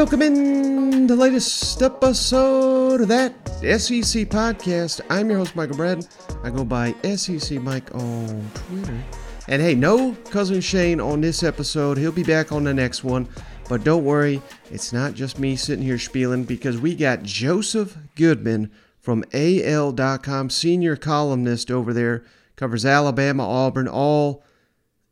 Welcome 0.00 0.22
in 0.22 1.06
the 1.06 1.14
latest 1.14 1.80
episode 1.82 3.02
of 3.02 3.08
that 3.08 3.32
SEC 3.60 4.28
podcast. 4.28 5.00
I'm 5.08 5.28
your 5.28 5.38
host, 5.38 5.54
Michael 5.54 5.76
Bratton. 5.76 6.04
I 6.42 6.50
go 6.50 6.64
by 6.64 6.94
SEC 7.14 7.60
Mike 7.62 7.94
on 7.94 8.50
Twitter. 8.54 8.98
And 9.46 9.62
hey, 9.62 9.74
no 9.74 10.14
cousin 10.30 10.60
Shane 10.60 11.00
on 11.00 11.20
this 11.20 11.42
episode. 11.42 11.98
He'll 11.98 12.10
be 12.10 12.24
back 12.24 12.50
on 12.50 12.64
the 12.64 12.74
next 12.74 13.04
one. 13.04 13.28
But 13.68 13.84
don't 13.84 14.04
worry, 14.04 14.42
it's 14.70 14.92
not 14.92 15.14
just 15.14 15.38
me 15.38 15.54
sitting 15.54 15.84
here 15.84 15.98
spieling 15.98 16.44
because 16.44 16.78
we 16.78 16.96
got 16.96 17.22
Joseph 17.22 17.96
Goodman 18.16 18.72
from 19.10 19.24
AL.com, 19.32 20.48
senior 20.50 20.94
columnist 20.94 21.68
over 21.68 21.92
there, 21.92 22.22
covers 22.54 22.86
Alabama, 22.86 23.44
Auburn, 23.44 23.88
all 23.88 24.44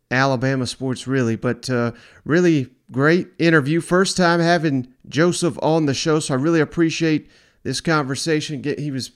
Alabama 0.08 0.68
sports 0.68 1.08
really. 1.08 1.34
But 1.34 1.68
uh, 1.68 1.90
really 2.24 2.68
great 2.92 3.26
interview. 3.40 3.80
First 3.80 4.16
time 4.16 4.38
having 4.38 4.94
Joseph 5.08 5.58
on 5.60 5.86
the 5.86 5.94
show, 5.94 6.20
so 6.20 6.34
I 6.34 6.36
really 6.36 6.60
appreciate 6.60 7.28
this 7.64 7.80
conversation. 7.80 8.62
He 8.62 8.92
was 8.92 9.10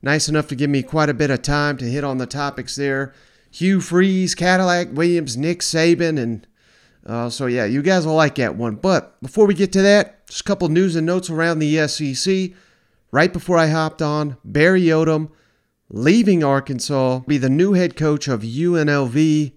nice 0.00 0.30
enough 0.30 0.48
to 0.48 0.56
give 0.56 0.70
me 0.70 0.82
quite 0.82 1.10
a 1.10 1.14
bit 1.14 1.30
of 1.30 1.42
time 1.42 1.76
to 1.76 1.84
hit 1.84 2.02
on 2.02 2.16
the 2.16 2.24
topics 2.24 2.74
there. 2.74 3.12
Hugh 3.50 3.82
Freeze, 3.82 4.34
Cadillac 4.34 4.88
Williams, 4.92 5.36
Nick 5.36 5.60
Saban, 5.60 6.18
and 6.18 6.46
uh, 7.04 7.28
so 7.28 7.44
yeah, 7.44 7.66
you 7.66 7.82
guys 7.82 8.06
will 8.06 8.14
like 8.14 8.36
that 8.36 8.56
one. 8.56 8.76
But 8.76 9.20
before 9.20 9.44
we 9.44 9.52
get 9.52 9.72
to 9.72 9.82
that, 9.82 10.26
just 10.26 10.40
a 10.40 10.44
couple 10.44 10.70
news 10.70 10.96
and 10.96 11.04
notes 11.04 11.28
around 11.28 11.58
the 11.58 11.86
SEC. 11.86 12.52
Right 13.12 13.32
before 13.32 13.58
I 13.58 13.66
hopped 13.68 14.00
on, 14.00 14.38
Barry 14.42 14.84
Odom 14.84 15.30
leaving 15.90 16.42
Arkansas, 16.42 17.20
be 17.20 17.36
the 17.36 17.50
new 17.50 17.74
head 17.74 17.94
coach 17.94 18.26
of 18.26 18.40
UNLV, 18.40 19.52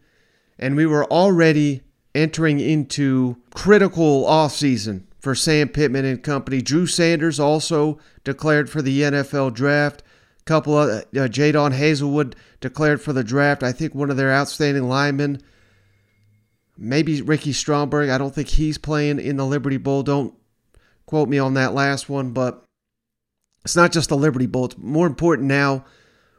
and 0.59 0.75
we 0.75 0.85
were 0.85 1.05
already 1.05 1.81
entering 2.13 2.59
into 2.59 3.37
critical 3.53 4.25
offseason 4.25 5.03
for 5.19 5.33
Sam 5.33 5.69
Pittman 5.69 6.05
and 6.05 6.21
company. 6.21 6.61
Drew 6.61 6.85
Sanders 6.85 7.39
also 7.39 7.97
declared 8.25 8.69
for 8.69 8.81
the 8.81 9.01
NFL 9.01 9.53
draft. 9.53 10.03
A 10.41 10.43
couple 10.43 10.77
of 10.77 10.89
uh, 10.89 11.03
Jadon 11.13 11.73
Haselwood 11.73 12.33
declared 12.59 13.01
for 13.01 13.13
the 13.13 13.23
draft. 13.23 13.63
I 13.63 13.71
think 13.71 13.95
one 13.95 14.11
of 14.11 14.17
their 14.17 14.31
outstanding 14.31 14.87
linemen, 14.89 15.41
maybe 16.77 17.21
Ricky 17.21 17.53
Stromberg. 17.53 18.09
I 18.09 18.17
don't 18.17 18.35
think 18.35 18.49
he's 18.49 18.77
playing 18.77 19.19
in 19.19 19.37
the 19.37 19.45
Liberty 19.45 19.77
Bowl. 19.77 20.03
Don't 20.03 20.35
quote 21.05 21.29
me 21.29 21.39
on 21.39 21.53
that 21.53 21.73
last 21.73 22.09
one, 22.09 22.31
but 22.31 22.64
it's 23.65 23.75
not 23.75 23.91
just 23.91 24.09
the 24.09 24.15
Liberty 24.15 24.45
Bowl. 24.45 24.65
It's 24.65 24.77
more 24.77 25.07
important 25.07 25.47
now 25.47 25.85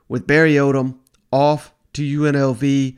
with 0.08 0.28
Barry 0.28 0.54
Odom 0.54 0.98
off 1.32 1.74
to 1.94 2.02
UNLV. 2.02 2.96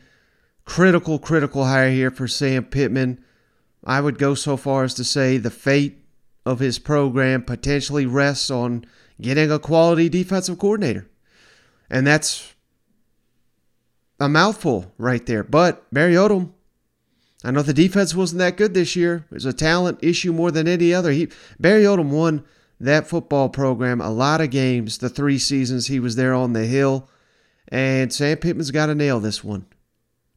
Critical, 0.66 1.18
critical 1.18 1.64
hire 1.64 1.90
here 1.90 2.10
for 2.10 2.28
Sam 2.28 2.64
Pittman. 2.64 3.24
I 3.82 4.02
would 4.02 4.18
go 4.18 4.34
so 4.34 4.58
far 4.58 4.84
as 4.84 4.92
to 4.94 5.04
say 5.04 5.38
the 5.38 5.50
fate 5.50 6.04
of 6.44 6.58
his 6.58 6.78
program 6.78 7.42
potentially 7.42 8.04
rests 8.04 8.50
on 8.50 8.84
getting 9.18 9.50
a 9.50 9.58
quality 9.58 10.10
defensive 10.10 10.58
coordinator. 10.58 11.08
And 11.88 12.06
that's 12.06 12.54
a 14.20 14.28
mouthful 14.28 14.92
right 14.98 15.24
there. 15.24 15.42
But 15.42 15.86
Barry 15.90 16.14
Odom, 16.14 16.52
I 17.42 17.50
know 17.50 17.62
the 17.62 17.72
defense 17.72 18.14
wasn't 18.14 18.40
that 18.40 18.58
good 18.58 18.74
this 18.74 18.94
year. 18.94 19.24
It 19.30 19.34
was 19.34 19.46
a 19.46 19.54
talent 19.54 20.00
issue 20.02 20.34
more 20.34 20.50
than 20.50 20.68
any 20.68 20.92
other. 20.92 21.12
He 21.12 21.28
Barry 21.58 21.84
Odom 21.84 22.10
won 22.10 22.44
that 22.80 23.08
football 23.08 23.48
program 23.48 24.00
a 24.00 24.10
lot 24.10 24.40
of 24.40 24.50
games 24.50 24.98
the 24.98 25.08
three 25.08 25.38
seasons 25.38 25.86
he 25.86 26.00
was 26.00 26.16
there 26.16 26.34
on 26.34 26.52
the 26.52 26.66
hill. 26.66 27.08
And 27.68 28.12
Sam 28.12 28.36
Pittman's 28.38 28.70
got 28.70 28.86
to 28.86 28.94
nail 28.94 29.20
this 29.20 29.44
one. 29.44 29.66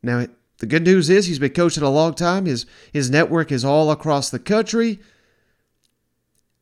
Now, 0.04 0.26
the 0.58 0.66
good 0.66 0.84
news 0.84 1.10
is 1.10 1.26
he's 1.26 1.40
been 1.40 1.54
coaching 1.54 1.84
a 1.84 1.90
long 1.90 2.14
time. 2.14 2.46
His 2.46 2.66
his 2.92 3.10
network 3.10 3.52
is 3.52 3.64
all 3.64 3.90
across 3.92 4.30
the 4.30 4.40
country. 4.40 5.00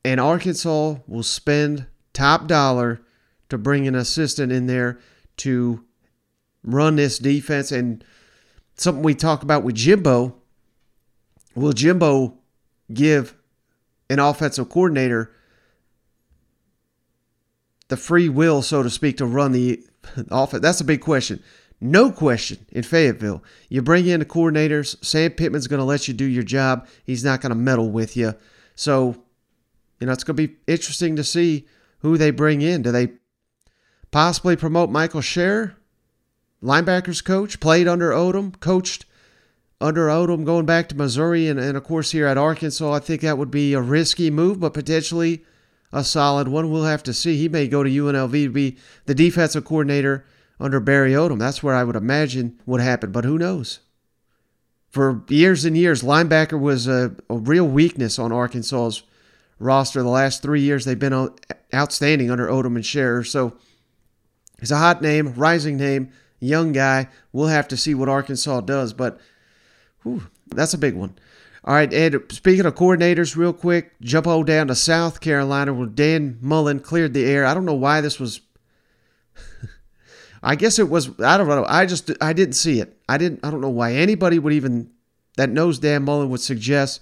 And 0.06 0.20
Arkansas 0.20 0.96
will 1.08 1.24
spend 1.24 1.86
top 2.14 2.48
dollar 2.48 3.02
to 3.50 3.58
bring 3.58 3.88
an 3.88 3.96
assistant 3.96 4.52
in 4.52 4.68
there 4.68 5.00
to 5.38 5.84
run 6.64 6.96
this 6.96 7.20
defense. 7.20 7.72
And 7.72 8.04
something 8.75 9.04
we 9.04 9.16
talk 9.16 9.44
about 9.44 9.64
with 9.64 9.75
Jimbo 9.75 10.36
will 11.56 11.74
Jimbo 11.74 12.38
give 12.94 13.36
an 14.09 14.20
offensive 14.20 14.70
coordinator 14.70 15.31
the 17.90 17.98
free 17.98 18.30
will, 18.30 18.62
so 18.62 18.82
to 18.82 18.90
speak, 18.90 19.18
to 19.18 19.26
run 19.26 19.52
the 19.52 19.84
offense? 20.32 20.62
That's 20.62 20.82
a 20.82 20.86
big 20.86 21.02
question. 21.02 21.44
No 21.82 22.12
question 22.12 22.66
in 22.72 22.84
Fayetteville. 22.84 23.44
You 23.70 23.82
bring 23.82 24.08
in 24.08 24.20
the 24.20 24.26
coordinators. 24.26 25.04
Sam 25.04 25.32
Pittman's 25.32 25.68
going 25.68 25.80
to 25.80 25.86
let 25.86 26.08
you 26.08 26.14
do 26.14 26.26
your 26.26 26.44
job. 26.44 26.88
He's 27.06 27.24
not 27.24 27.42
going 27.42 27.52
to 27.52 27.56
meddle 27.56 27.90
with 27.90 28.18
you. 28.18 28.36
So, 28.76 29.24
you 30.00 30.08
know, 30.08 30.14
it's 30.14 30.24
going 30.24 30.36
to 30.36 30.48
be 30.48 30.56
interesting 30.68 31.16
to 31.16 31.24
see 31.24 31.68
who 32.00 32.18
they 32.18 32.32
bring 32.32 32.62
in. 32.62 32.82
Do 32.82 32.92
they 32.92 33.14
possibly 34.12 34.56
promote 34.56 34.90
Michael 34.90 35.22
Scherer, 35.22 35.76
linebackers 36.62 37.24
coach, 37.24 37.60
played 37.60 37.88
under 37.88 38.12
Odom, 38.12 38.60
coached 38.60 39.06
under 39.82 40.08
Odom 40.08 40.44
going 40.44 40.66
back 40.66 40.90
to 40.90 40.96
Missouri, 40.96 41.48
and, 41.48 41.60
and 41.60 41.78
of 41.78 41.84
course 41.86 42.12
here 42.12 42.28
at 42.28 42.38
Arkansas? 42.38 42.92
I 42.92 43.00
think 43.00 43.22
that 43.22 43.38
would 43.38 43.52
be 43.52 43.74
a 43.74 43.82
risky 43.82 44.30
move, 44.30 44.60
but 44.60 44.74
potentially 44.74 45.46
a 45.92 46.04
solid 46.04 46.48
one. 46.48 46.72
We'll 46.72 46.84
have 46.84 47.04
to 47.04 47.14
see. 47.14 47.38
He 47.38 47.50
may 47.50 47.68
go 47.68 47.84
to 47.84 47.90
UNLV 47.90 48.32
to 48.32 48.50
be 48.50 48.78
the 49.06 49.16
defensive 49.16 49.66
coordinator 49.66 50.26
under 50.60 50.80
Barry 50.80 51.14
Odom. 51.14 51.40
That's 51.40 51.64
where 51.64 51.76
I 51.76 51.84
would 51.84 51.96
imagine 51.96 52.60
would 52.66 52.82
happen, 52.82 53.12
but 53.12 53.26
who 53.26 53.38
knows? 53.38 53.80
For 54.90 55.24
years 55.28 55.66
and 55.66 55.78
years, 55.78 56.02
linebacker 56.02 56.60
was 56.60 56.88
a, 56.88 57.16
a 57.30 57.38
real 57.38 57.68
weakness 57.68 58.18
on 58.18 58.32
Arkansas's 58.32 59.04
roster. 59.60 60.02
The 60.02 60.10
last 60.10 60.42
three 60.42 60.62
years, 60.62 60.86
they've 60.86 60.98
been 60.98 61.30
outstanding 61.74 62.32
under 62.32 62.48
Odom 62.48 62.76
and 62.76 62.86
Scherer. 62.86 63.24
So 63.24 63.56
he's 64.60 64.72
a 64.72 64.78
hot 64.78 65.02
name, 65.02 65.34
rising 65.36 65.78
name, 65.78 66.12
young 66.40 66.72
guy. 66.72 67.08
We'll 67.32 67.48
have 67.48 67.68
to 67.70 67.78
see 67.78 67.94
what 67.94 68.10
Arkansas 68.10 68.62
does, 68.62 68.94
but 68.94 69.20
whew, 70.04 70.24
that's 70.48 70.74
a 70.74 70.78
big 70.80 70.96
one. 70.96 71.18
All 71.66 71.74
right, 71.74 71.94
Ed, 71.94 72.31
speaking 72.31 72.66
of 72.66 72.75
coordinators, 72.75 73.36
real 73.36 73.53
quick, 73.53 74.00
jump 74.02 74.28
on 74.28 74.46
down 74.46 74.68
to 74.68 74.75
South 74.75 75.20
Carolina 75.20 75.74
where 75.74 75.88
Dan 75.88 76.38
Mullen 76.42 76.80
cleared 76.80 77.14
the 77.14 77.25
air. 77.25 77.46
I 77.46 77.53
don't 77.53 77.66
know 77.66 77.74
why 77.74 78.02
this 78.02 78.20
was 78.20 78.42
I 80.44 80.56
guess 80.56 80.80
it 80.80 80.90
was. 80.90 81.09
I 81.19 81.38
don't 81.38 81.48
know. 81.48 81.66
I 81.68 81.86
just 81.86 82.12
I 82.22 82.34
didn't 82.34 82.53
see 82.53 82.80
it. 82.80 82.98
I 83.09 83.18
didn't. 83.18 83.42
I 83.44 83.52
don't 83.52 83.62
know 83.62 83.69
why 83.69 83.94
anybody 83.94 84.40
would 84.40 84.53
even 84.53 84.92
that 85.38 85.50
knows 85.50 85.80
Dan 85.80 86.03
Mullen 86.03 86.30
would 86.30 86.42
suggest. 86.42 87.02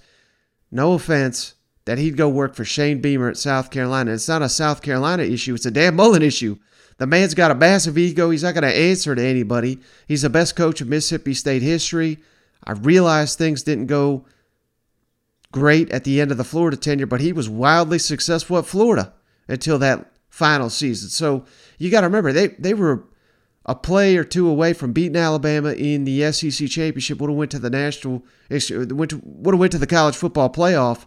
No 0.70 0.92
offense, 0.92 1.54
that 1.88 1.96
he'd 1.96 2.18
go 2.18 2.28
work 2.28 2.54
for 2.54 2.66
Shane 2.66 3.00
Beamer 3.00 3.30
at 3.30 3.38
South 3.38 3.70
Carolina. 3.70 4.12
It's 4.12 4.28
not 4.28 4.42
a 4.42 4.48
South 4.50 4.82
Carolina 4.82 5.22
issue. 5.22 5.54
It's 5.54 5.64
a 5.64 5.70
Dan 5.70 5.96
Mullen 5.96 6.20
issue. 6.20 6.58
The 6.98 7.06
man's 7.06 7.32
got 7.32 7.50
a 7.50 7.54
massive 7.54 7.96
ego. 7.96 8.28
He's 8.28 8.42
not 8.42 8.52
going 8.52 8.70
to 8.70 8.78
answer 8.78 9.14
to 9.14 9.22
anybody. 9.22 9.78
He's 10.06 10.20
the 10.20 10.28
best 10.28 10.54
coach 10.54 10.82
of 10.82 10.88
Mississippi 10.88 11.32
State 11.32 11.62
history. 11.62 12.18
I 12.62 12.72
realize 12.72 13.36
things 13.36 13.62
didn't 13.62 13.86
go 13.86 14.26
great 15.52 15.90
at 15.90 16.04
the 16.04 16.20
end 16.20 16.30
of 16.30 16.36
the 16.36 16.44
Florida 16.44 16.76
tenure, 16.76 17.06
but 17.06 17.20
he 17.20 17.32
was 17.32 17.48
wildly 17.48 17.98
successful 17.98 18.58
at 18.58 18.66
Florida 18.66 19.14
until 19.48 19.78
that 19.78 20.12
final 20.28 20.70
season. 20.70 21.08
So 21.08 21.44
you 21.78 21.90
got 21.90 22.02
to 22.02 22.06
remember 22.06 22.32
they 22.32 22.48
they 22.48 22.74
were 22.74 23.04
a 23.64 23.74
play 23.74 24.16
or 24.16 24.24
two 24.24 24.48
away 24.48 24.72
from 24.72 24.92
beating 24.92 25.16
Alabama 25.16 25.72
in 25.72 26.04
the 26.04 26.32
SEC 26.32 26.68
championship. 26.68 27.20
Would 27.20 27.30
have 27.30 27.36
went 27.36 27.50
to 27.52 27.58
the 27.58 27.70
national, 27.70 28.24
went 28.50 29.12
would 29.24 29.54
have 29.54 29.60
went 29.60 29.72
to 29.72 29.78
the 29.78 29.86
college 29.86 30.16
football 30.16 30.50
playoff, 30.50 31.06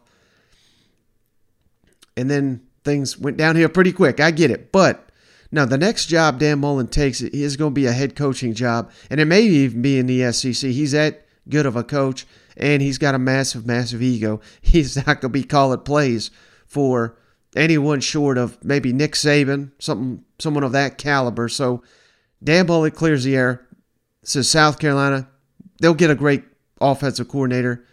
and 2.15 2.29
then 2.29 2.61
things 2.83 3.17
went 3.17 3.37
downhill 3.37 3.69
pretty 3.69 3.91
quick. 3.91 4.19
I 4.19 4.31
get 4.31 4.51
it, 4.51 4.71
but 4.71 5.09
now 5.51 5.65
the 5.65 5.77
next 5.77 6.05
job 6.07 6.39
Dan 6.39 6.59
Mullen 6.59 6.87
takes 6.87 7.21
is 7.21 7.57
going 7.57 7.71
to 7.71 7.79
be 7.79 7.87
a 7.87 7.91
head 7.91 8.15
coaching 8.15 8.53
job, 8.53 8.91
and 9.09 9.19
it 9.19 9.25
may 9.25 9.41
even 9.41 9.81
be 9.81 9.97
in 9.97 10.05
the 10.05 10.31
SEC. 10.31 10.69
He's 10.71 10.91
that 10.91 11.25
good 11.49 11.65
of 11.65 11.75
a 11.75 11.83
coach, 11.83 12.25
and 12.57 12.81
he's 12.81 12.97
got 12.97 13.15
a 13.15 13.19
massive, 13.19 13.65
massive 13.65 14.01
ego. 14.01 14.41
He's 14.61 14.95
not 14.95 15.05
going 15.05 15.19
to 15.21 15.29
be 15.29 15.43
calling 15.43 15.79
plays 15.79 16.31
for 16.67 17.17
anyone 17.55 17.99
short 17.99 18.37
of 18.37 18.63
maybe 18.63 18.93
Nick 18.93 19.13
Saban, 19.13 19.71
something, 19.79 20.23
someone 20.39 20.63
of 20.63 20.71
that 20.71 20.97
caliber. 20.97 21.49
So 21.49 21.83
Dan 22.43 22.67
Mullen 22.67 22.91
clears 22.91 23.23
the 23.23 23.35
air. 23.35 23.67
Says 24.23 24.49
South 24.49 24.77
Carolina, 24.77 25.27
they'll 25.81 25.95
get 25.95 26.11
a 26.11 26.15
great 26.15 26.43
offensive 26.79 27.27
coordinator, 27.27 27.83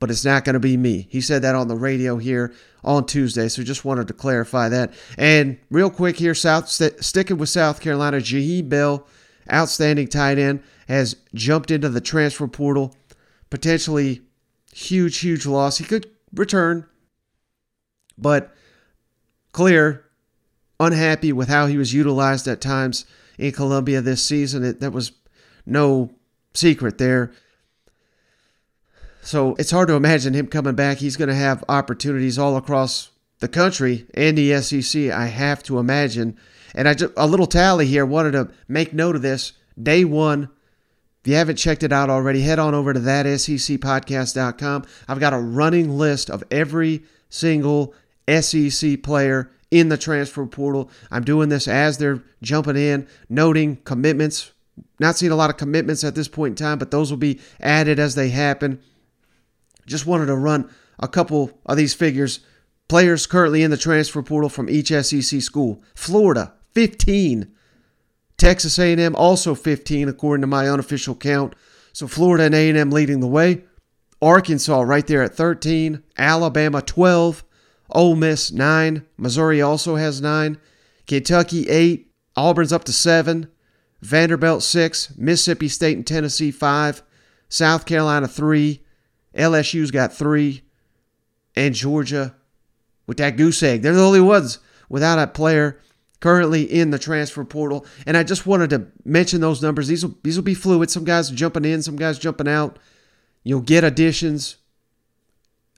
but 0.00 0.10
it's 0.10 0.24
not 0.24 0.44
going 0.44 0.54
to 0.54 0.60
be 0.60 0.76
me. 0.76 1.06
He 1.10 1.20
said 1.20 1.42
that 1.42 1.54
on 1.54 1.68
the 1.68 1.76
radio 1.76 2.16
here 2.16 2.52
on 2.82 3.06
Tuesday, 3.06 3.48
so 3.48 3.62
just 3.62 3.84
wanted 3.84 4.08
to 4.08 4.14
clarify 4.14 4.68
that. 4.68 4.92
And 5.16 5.58
real 5.70 5.90
quick 5.90 6.16
here, 6.16 6.34
South 6.34 6.68
st- 6.68 7.04
sticking 7.04 7.38
with 7.38 7.48
South 7.48 7.80
Carolina, 7.80 8.18
Jaheim 8.18 8.68
Bell, 8.68 9.06
outstanding 9.52 10.08
tight 10.08 10.38
end, 10.38 10.62
has 10.88 11.16
jumped 11.34 11.70
into 11.70 11.88
the 11.88 12.00
transfer 12.00 12.48
portal. 12.48 12.94
Potentially 13.56 14.20
huge, 14.70 15.16
huge 15.20 15.46
loss. 15.46 15.78
He 15.78 15.84
could 15.84 16.10
return, 16.34 16.84
but 18.18 18.54
clear, 19.52 20.04
unhappy 20.78 21.32
with 21.32 21.48
how 21.48 21.64
he 21.64 21.78
was 21.78 21.94
utilized 21.94 22.46
at 22.48 22.60
times 22.60 23.06
in 23.38 23.52
Columbia 23.52 24.02
this 24.02 24.22
season. 24.22 24.62
It, 24.62 24.80
that 24.80 24.92
was 24.92 25.12
no 25.64 26.10
secret 26.52 26.98
there. 26.98 27.32
So 29.22 29.54
it's 29.58 29.70
hard 29.70 29.88
to 29.88 29.94
imagine 29.94 30.34
him 30.34 30.48
coming 30.48 30.74
back. 30.74 30.98
He's 30.98 31.16
going 31.16 31.30
to 31.30 31.34
have 31.34 31.64
opportunities 31.66 32.38
all 32.38 32.58
across 32.58 33.08
the 33.38 33.48
country 33.48 34.06
and 34.12 34.36
the 34.36 34.60
SEC, 34.60 35.10
I 35.10 35.28
have 35.28 35.62
to 35.62 35.78
imagine. 35.78 36.36
And 36.74 36.86
I 36.86 36.92
just, 36.92 37.14
a 37.16 37.26
little 37.26 37.46
tally 37.46 37.86
here, 37.86 38.04
wanted 38.04 38.32
to 38.32 38.50
make 38.68 38.92
note 38.92 39.16
of 39.16 39.22
this. 39.22 39.54
Day 39.82 40.04
one, 40.04 40.50
if 41.26 41.30
you 41.30 41.34
haven't 41.34 41.56
checked 41.56 41.82
it 41.82 41.92
out 41.92 42.08
already, 42.08 42.42
head 42.42 42.60
on 42.60 42.72
over 42.72 42.92
to 42.92 43.00
thatsecpodcast.com. 43.00 44.84
I've 45.08 45.18
got 45.18 45.32
a 45.32 45.40
running 45.40 45.98
list 45.98 46.30
of 46.30 46.44
every 46.52 47.02
single 47.28 47.94
SEC 48.30 49.02
player 49.02 49.50
in 49.72 49.88
the 49.88 49.96
transfer 49.96 50.46
portal. 50.46 50.88
I'm 51.10 51.24
doing 51.24 51.48
this 51.48 51.66
as 51.66 51.98
they're 51.98 52.22
jumping 52.42 52.76
in, 52.76 53.08
noting 53.28 53.74
commitments. 53.78 54.52
Not 55.00 55.16
seeing 55.16 55.32
a 55.32 55.36
lot 55.36 55.50
of 55.50 55.56
commitments 55.56 56.04
at 56.04 56.14
this 56.14 56.28
point 56.28 56.52
in 56.60 56.64
time, 56.64 56.78
but 56.78 56.92
those 56.92 57.10
will 57.10 57.18
be 57.18 57.40
added 57.58 57.98
as 57.98 58.14
they 58.14 58.28
happen. 58.28 58.80
Just 59.84 60.06
wanted 60.06 60.26
to 60.26 60.36
run 60.36 60.70
a 61.00 61.08
couple 61.08 61.58
of 61.66 61.76
these 61.76 61.92
figures. 61.92 62.38
Players 62.86 63.26
currently 63.26 63.64
in 63.64 63.72
the 63.72 63.76
transfer 63.76 64.22
portal 64.22 64.48
from 64.48 64.70
each 64.70 64.90
SEC 64.90 65.42
school. 65.42 65.82
Florida, 65.96 66.52
15. 66.74 67.52
Texas 68.36 68.78
A&M 68.78 69.16
also 69.16 69.54
15 69.54 70.08
according 70.08 70.42
to 70.42 70.46
my 70.46 70.68
unofficial 70.68 71.14
count. 71.14 71.54
So 71.92 72.06
Florida 72.06 72.44
and 72.44 72.54
A&M 72.54 72.90
leading 72.90 73.20
the 73.20 73.26
way. 73.26 73.64
Arkansas 74.20 74.80
right 74.80 75.06
there 75.06 75.22
at 75.22 75.34
13, 75.34 76.02
Alabama 76.16 76.82
12, 76.82 77.44
Ole 77.90 78.16
Miss 78.16 78.50
9, 78.50 79.04
Missouri 79.16 79.60
also 79.60 79.96
has 79.96 80.20
9, 80.20 80.58
Kentucky 81.06 81.68
8, 81.68 82.10
Auburn's 82.34 82.72
up 82.72 82.84
to 82.84 82.92
7, 82.92 83.48
Vanderbilt 84.00 84.62
6, 84.62 85.16
Mississippi 85.16 85.68
State 85.68 85.96
and 85.96 86.06
Tennessee 86.06 86.50
5, 86.50 87.02
South 87.48 87.84
Carolina 87.84 88.26
3, 88.26 88.82
LSU's 89.34 89.90
got 89.90 90.12
3, 90.12 90.62
and 91.54 91.74
Georgia 91.74 92.34
with 93.06 93.18
that 93.18 93.36
goose 93.36 93.62
egg. 93.62 93.82
They're 93.82 93.94
the 93.94 94.04
only 94.04 94.20
ones 94.20 94.58
without 94.88 95.18
a 95.18 95.26
player 95.26 95.78
currently 96.20 96.62
in 96.62 96.90
the 96.90 96.98
transfer 96.98 97.44
portal. 97.44 97.86
And 98.06 98.16
I 98.16 98.22
just 98.22 98.46
wanted 98.46 98.70
to 98.70 98.86
mention 99.04 99.40
those 99.40 99.62
numbers. 99.62 99.88
These 99.88 100.04
will 100.04 100.16
these 100.22 100.36
will 100.36 100.44
be 100.44 100.54
fluid. 100.54 100.90
Some 100.90 101.04
guys 101.04 101.30
jumping 101.30 101.64
in, 101.64 101.82
some 101.82 101.96
guys 101.96 102.18
jumping 102.18 102.48
out. 102.48 102.78
You'll 103.44 103.60
get 103.60 103.84
additions 103.84 104.56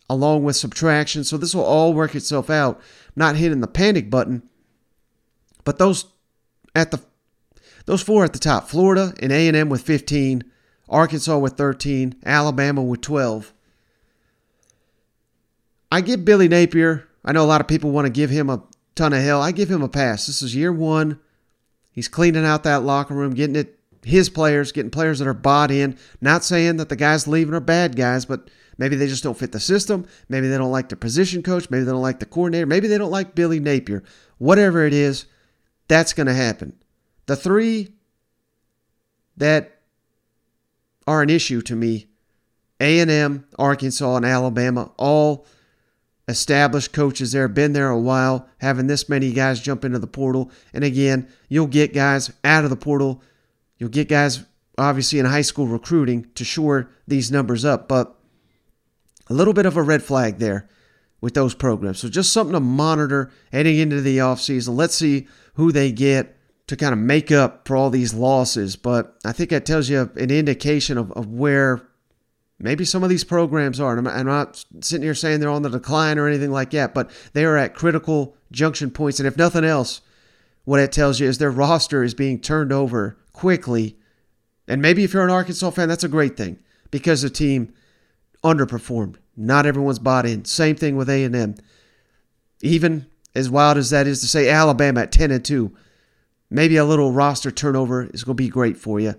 along 0.08 0.44
with 0.44 0.56
subtraction. 0.56 1.24
So 1.24 1.36
this 1.36 1.54
will 1.54 1.64
all 1.64 1.92
work 1.92 2.14
itself 2.14 2.48
out. 2.50 2.76
I'm 2.76 3.12
not 3.16 3.36
hitting 3.36 3.60
the 3.60 3.66
panic 3.66 4.10
button. 4.10 4.42
But 5.64 5.78
those 5.78 6.06
at 6.74 6.90
the 6.90 7.00
those 7.86 8.02
four 8.02 8.24
at 8.24 8.32
the 8.32 8.38
top, 8.38 8.68
Florida 8.68 9.14
and 9.20 9.32
A&M 9.32 9.70
with 9.70 9.80
15, 9.80 10.44
Arkansas 10.90 11.38
with 11.38 11.54
13, 11.54 12.16
Alabama 12.24 12.82
with 12.82 13.00
12. 13.00 13.52
I 15.90 16.02
give 16.02 16.22
Billy 16.22 16.48
Napier, 16.48 17.08
I 17.24 17.32
know 17.32 17.42
a 17.42 17.46
lot 17.46 17.62
of 17.62 17.68
people 17.68 17.90
want 17.90 18.04
to 18.04 18.10
give 18.12 18.28
him 18.28 18.50
a 18.50 18.62
ton 18.98 19.12
of 19.12 19.22
hell. 19.22 19.40
I 19.40 19.52
give 19.52 19.70
him 19.70 19.82
a 19.82 19.88
pass. 19.88 20.26
This 20.26 20.42
is 20.42 20.54
year 20.54 20.72
one. 20.72 21.20
He's 21.92 22.08
cleaning 22.08 22.44
out 22.44 22.64
that 22.64 22.82
locker 22.82 23.14
room, 23.14 23.34
getting 23.34 23.56
it 23.56 23.78
his 24.04 24.28
players, 24.28 24.72
getting 24.72 24.90
players 24.90 25.18
that 25.18 25.28
are 25.28 25.34
bought 25.34 25.70
in. 25.70 25.98
Not 26.20 26.44
saying 26.44 26.76
that 26.76 26.88
the 26.88 26.96
guys 26.96 27.26
leaving 27.26 27.54
are 27.54 27.60
bad 27.60 27.96
guys, 27.96 28.24
but 28.24 28.50
maybe 28.76 28.96
they 28.96 29.06
just 29.06 29.22
don't 29.22 29.38
fit 29.38 29.52
the 29.52 29.60
system. 29.60 30.06
Maybe 30.28 30.48
they 30.48 30.58
don't 30.58 30.70
like 30.70 30.88
the 30.88 30.96
position 30.96 31.42
coach. 31.42 31.70
Maybe 31.70 31.84
they 31.84 31.92
don't 31.92 32.02
like 32.02 32.20
the 32.20 32.26
coordinator. 32.26 32.66
Maybe 32.66 32.88
they 32.88 32.98
don't 32.98 33.10
like 33.10 33.34
Billy 33.34 33.60
Napier. 33.60 34.02
Whatever 34.38 34.84
it 34.84 34.94
is, 34.94 35.26
that's 35.88 36.12
going 36.12 36.26
to 36.26 36.34
happen. 36.34 36.76
The 37.26 37.36
three 37.36 37.92
that 39.36 39.80
are 41.06 41.22
an 41.22 41.30
issue 41.30 41.62
to 41.62 41.74
me 41.74 42.08
A&M, 42.80 43.46
Arkansas, 43.58 44.16
and 44.16 44.26
Alabama 44.26 44.90
all– 44.96 45.46
established 46.28 46.92
coaches 46.92 47.32
there, 47.32 47.48
been 47.48 47.72
there 47.72 47.88
a 47.88 47.98
while, 47.98 48.46
having 48.58 48.86
this 48.86 49.08
many 49.08 49.32
guys 49.32 49.60
jump 49.60 49.84
into 49.84 49.98
the 49.98 50.06
portal. 50.06 50.50
And 50.74 50.84
again, 50.84 51.26
you'll 51.48 51.66
get 51.66 51.94
guys 51.94 52.30
out 52.44 52.64
of 52.64 52.70
the 52.70 52.76
portal. 52.76 53.22
You'll 53.78 53.88
get 53.88 54.08
guys, 54.08 54.44
obviously, 54.76 55.18
in 55.18 55.26
high 55.26 55.42
school 55.42 55.66
recruiting 55.66 56.26
to 56.34 56.44
shore 56.44 56.90
these 57.06 57.32
numbers 57.32 57.64
up. 57.64 57.88
But 57.88 58.14
a 59.28 59.34
little 59.34 59.54
bit 59.54 59.66
of 59.66 59.76
a 59.76 59.82
red 59.82 60.02
flag 60.02 60.38
there 60.38 60.68
with 61.20 61.34
those 61.34 61.54
programs. 61.54 61.98
So 61.98 62.08
just 62.08 62.32
something 62.32 62.52
to 62.52 62.60
monitor 62.60 63.32
heading 63.50 63.78
into 63.78 64.00
the 64.00 64.18
offseason. 64.18 64.76
Let's 64.76 64.94
see 64.94 65.26
who 65.54 65.72
they 65.72 65.90
get 65.90 66.36
to 66.68 66.76
kind 66.76 66.92
of 66.92 66.98
make 66.98 67.32
up 67.32 67.66
for 67.66 67.76
all 67.76 67.88
these 67.88 68.12
losses. 68.12 68.76
But 68.76 69.16
I 69.24 69.32
think 69.32 69.50
that 69.50 69.64
tells 69.64 69.88
you 69.88 70.10
an 70.16 70.30
indication 70.30 70.98
of, 70.98 71.10
of 71.12 71.26
where 71.26 71.87
Maybe 72.60 72.84
some 72.84 73.04
of 73.04 73.08
these 73.08 73.24
programs 73.24 73.78
are. 73.78 73.96
I'm 73.96 74.26
not 74.26 74.64
sitting 74.80 75.04
here 75.04 75.14
saying 75.14 75.38
they're 75.38 75.48
on 75.48 75.62
the 75.62 75.70
decline 75.70 76.18
or 76.18 76.26
anything 76.26 76.50
like 76.50 76.70
that, 76.70 76.92
but 76.92 77.10
they 77.32 77.44
are 77.44 77.56
at 77.56 77.74
critical 77.74 78.36
junction 78.50 78.90
points. 78.90 79.20
And 79.20 79.28
if 79.28 79.36
nothing 79.36 79.64
else, 79.64 80.00
what 80.64 80.80
it 80.80 80.90
tells 80.90 81.20
you 81.20 81.28
is 81.28 81.38
their 81.38 81.50
roster 81.50 82.02
is 82.02 82.14
being 82.14 82.40
turned 82.40 82.72
over 82.72 83.16
quickly. 83.32 83.96
And 84.66 84.82
maybe 84.82 85.04
if 85.04 85.12
you're 85.12 85.24
an 85.24 85.30
Arkansas 85.30 85.70
fan, 85.70 85.88
that's 85.88 86.04
a 86.04 86.08
great 86.08 86.36
thing 86.36 86.58
because 86.90 87.22
the 87.22 87.30
team 87.30 87.72
underperformed. 88.42 89.16
Not 89.36 89.64
everyone's 89.64 90.00
bought 90.00 90.26
in. 90.26 90.44
Same 90.44 90.74
thing 90.74 90.96
with 90.96 91.08
A&M. 91.08 91.54
Even 92.60 93.06
as 93.36 93.48
wild 93.48 93.78
as 93.78 93.90
that 93.90 94.08
is 94.08 94.20
to 94.20 94.26
say, 94.26 94.48
Alabama 94.48 95.02
at 95.02 95.12
10 95.12 95.30
and 95.30 95.44
2, 95.44 95.72
maybe 96.50 96.76
a 96.76 96.84
little 96.84 97.12
roster 97.12 97.52
turnover 97.52 98.10
is 98.12 98.24
going 98.24 98.36
to 98.36 98.42
be 98.42 98.48
great 98.48 98.76
for 98.76 98.98
you. 98.98 99.14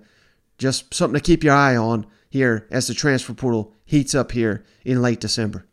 Just 0.58 0.94
something 0.94 1.18
to 1.18 1.26
keep 1.26 1.42
your 1.42 1.56
eye 1.56 1.78
on 1.78 2.06
here 2.30 2.68
as 2.72 2.88
the 2.88 2.94
transfer 2.94 3.34
portal 3.34 3.74
heats 3.86 4.16
up 4.16 4.32
here 4.32 4.64
in 4.86 5.02
late 5.02 5.20
December. 5.20 5.66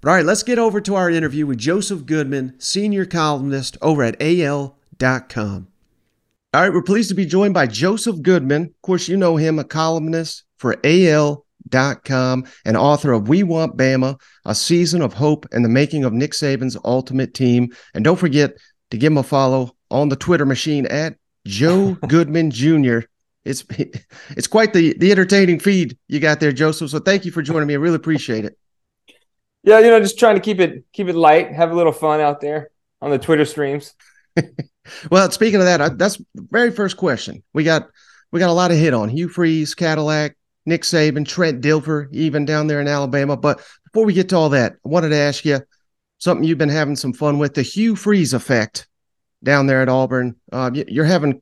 But 0.00 0.10
all 0.10 0.16
right, 0.18 0.24
let's 0.24 0.42
get 0.44 0.58
over 0.58 0.80
to 0.82 0.94
our 0.94 1.10
interview 1.10 1.46
with 1.46 1.58
Joseph 1.58 2.06
Goodman, 2.06 2.54
senior 2.60 3.04
columnist 3.06 3.76
over 3.82 4.04
at 4.04 4.20
AL.com. 4.20 5.68
All 6.54 6.62
right, 6.62 6.72
we're 6.72 6.82
pleased 6.82 7.08
to 7.08 7.14
be 7.14 7.26
joined 7.26 7.54
by 7.54 7.66
Joseph 7.66 8.22
Goodman. 8.22 8.62
Of 8.62 8.82
course, 8.82 9.08
you 9.08 9.16
know 9.16 9.36
him, 9.36 9.58
a 9.58 9.64
columnist 9.64 10.44
for 10.58 10.76
AL.com 10.84 12.46
and 12.64 12.76
author 12.76 13.12
of 13.12 13.28
We 13.28 13.42
Want 13.42 13.76
Bama, 13.76 14.20
A 14.44 14.54
Season 14.54 15.02
of 15.02 15.14
Hope 15.14 15.46
and 15.52 15.64
the 15.64 15.68
Making 15.68 16.04
of 16.04 16.12
Nick 16.12 16.32
Saban's 16.32 16.76
Ultimate 16.84 17.34
Team. 17.34 17.74
And 17.92 18.04
don't 18.04 18.18
forget 18.18 18.52
to 18.90 18.96
give 18.96 19.12
him 19.12 19.18
a 19.18 19.22
follow 19.22 19.75
on 19.90 20.08
the 20.08 20.16
Twitter 20.16 20.46
machine 20.46 20.86
at 20.86 21.16
Joe 21.46 21.94
Goodman 22.08 22.50
Jr. 22.50 23.00
It's 23.44 23.64
it's 24.30 24.46
quite 24.48 24.72
the 24.72 24.96
the 24.98 25.12
entertaining 25.12 25.60
feed 25.60 25.96
you 26.08 26.18
got 26.18 26.40
there, 26.40 26.52
Joseph. 26.52 26.90
So 26.90 26.98
thank 26.98 27.24
you 27.24 27.30
for 27.30 27.42
joining 27.42 27.68
me. 27.68 27.74
I 27.74 27.78
really 27.78 27.96
appreciate 27.96 28.44
it. 28.44 28.58
Yeah, 29.62 29.78
you 29.80 29.90
know, 29.90 30.00
just 30.00 30.18
trying 30.18 30.34
to 30.34 30.40
keep 30.40 30.60
it 30.60 30.84
keep 30.92 31.08
it 31.08 31.14
light, 31.14 31.52
have 31.52 31.70
a 31.70 31.74
little 31.74 31.92
fun 31.92 32.20
out 32.20 32.40
there 32.40 32.70
on 33.00 33.10
the 33.10 33.18
Twitter 33.18 33.44
streams. 33.44 33.94
well, 35.10 35.30
speaking 35.30 35.60
of 35.60 35.66
that, 35.66 35.98
that's 35.98 36.16
the 36.34 36.46
very 36.50 36.70
first 36.70 36.96
question. 36.96 37.42
We 37.52 37.64
got 37.64 37.88
we 38.32 38.40
got 38.40 38.50
a 38.50 38.52
lot 38.52 38.72
of 38.72 38.76
hit 38.76 38.94
on 38.94 39.08
Hugh 39.08 39.28
Freeze, 39.28 39.74
Cadillac, 39.74 40.36
Nick 40.66 40.82
Saban, 40.82 41.26
Trent 41.26 41.62
Dilfer, 41.62 42.08
even 42.12 42.44
down 42.44 42.66
there 42.66 42.80
in 42.80 42.88
Alabama. 42.88 43.36
But 43.36 43.60
before 43.84 44.04
we 44.04 44.12
get 44.12 44.28
to 44.30 44.36
all 44.36 44.48
that, 44.50 44.72
I 44.84 44.88
wanted 44.88 45.10
to 45.10 45.16
ask 45.16 45.44
you 45.44 45.60
something 46.18 46.44
you've 46.44 46.58
been 46.58 46.68
having 46.68 46.96
some 46.96 47.12
fun 47.12 47.38
with 47.38 47.54
the 47.54 47.62
Hugh 47.62 47.94
Freeze 47.94 48.34
effect 48.34 48.88
down 49.42 49.66
there 49.66 49.82
at 49.82 49.88
Auburn. 49.88 50.36
Uh, 50.52 50.70
you're 50.72 51.04
having 51.04 51.40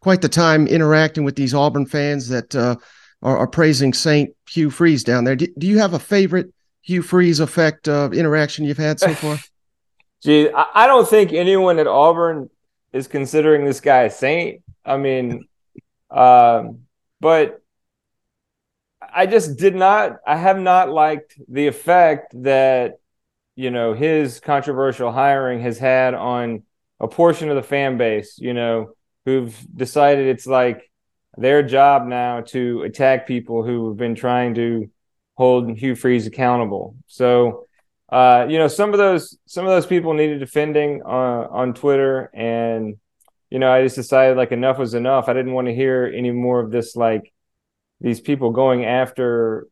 quite 0.00 0.22
the 0.22 0.28
time 0.28 0.66
interacting 0.66 1.24
with 1.24 1.36
these 1.36 1.54
Auburn 1.54 1.86
fans 1.86 2.28
that 2.28 2.54
uh, 2.54 2.76
are, 3.22 3.38
are, 3.38 3.46
praising 3.46 3.92
Saint 3.92 4.34
Hugh 4.48 4.70
Freeze 4.70 5.04
down 5.04 5.24
there. 5.24 5.36
Do, 5.36 5.46
do, 5.58 5.66
you 5.66 5.78
have 5.78 5.94
a 5.94 5.98
favorite 5.98 6.52
Hugh 6.82 7.02
Freeze 7.02 7.40
effect 7.40 7.88
uh, 7.88 8.10
interaction 8.12 8.64
you've 8.64 8.78
had 8.78 8.98
so 8.98 9.14
far? 9.14 9.38
Gee, 10.22 10.50
I 10.50 10.86
don't 10.86 11.08
think 11.08 11.32
anyone 11.32 11.78
at 11.78 11.86
Auburn 11.86 12.50
is 12.92 13.08
considering 13.08 13.64
this 13.64 13.80
guy 13.80 14.02
a 14.02 14.10
saint. 14.10 14.62
I 14.84 14.96
mean, 14.96 15.46
um, 16.10 16.80
but 17.20 17.62
I 19.00 19.26
just 19.26 19.56
did 19.56 19.74
not. 19.74 20.18
I 20.26 20.36
have 20.36 20.58
not 20.58 20.90
liked 20.90 21.38
the 21.48 21.66
effect 21.66 22.34
that 22.42 23.00
you 23.56 23.70
know 23.70 23.94
his 23.94 24.40
controversial 24.40 25.10
hiring 25.10 25.60
has 25.60 25.78
had 25.78 26.14
on 26.14 26.64
a 27.00 27.08
portion 27.08 27.48
of 27.48 27.56
the 27.56 27.62
fan 27.62 27.96
base, 27.96 28.38
you 28.38 28.54
know, 28.54 28.92
who've 29.24 29.56
decided 29.74 30.26
it's 30.26 30.46
like 30.46 30.90
their 31.36 31.62
job 31.62 32.06
now 32.06 32.42
to 32.42 32.82
attack 32.82 33.26
people 33.26 33.64
who 33.64 33.88
have 33.88 33.96
been 33.96 34.14
trying 34.14 34.54
to 34.54 34.90
hold 35.34 35.76
Hugh 35.76 35.94
Freeze 35.94 36.26
accountable. 36.26 36.96
So, 37.06 37.66
uh, 38.10 38.46
you 38.48 38.58
know, 38.58 38.68
some 38.68 38.92
of 38.92 38.98
those 38.98 39.38
some 39.46 39.64
of 39.64 39.70
those 39.70 39.86
people 39.86 40.14
needed 40.14 40.40
defending 40.40 41.02
on 41.02 41.46
on 41.46 41.74
Twitter, 41.74 42.30
and 42.34 42.96
you 43.50 43.58
know, 43.58 43.72
I 43.72 43.82
just 43.82 43.96
decided 43.96 44.36
like 44.36 44.52
enough 44.52 44.78
was 44.78 44.94
enough. 44.94 45.28
I 45.28 45.32
didn't 45.32 45.52
want 45.52 45.68
to 45.68 45.74
hear 45.74 46.12
any 46.14 46.30
more 46.30 46.60
of 46.60 46.70
this 46.70 46.96
like 46.96 47.32
these 48.00 48.20
people 48.20 48.50
going 48.50 48.84
after 48.84 49.66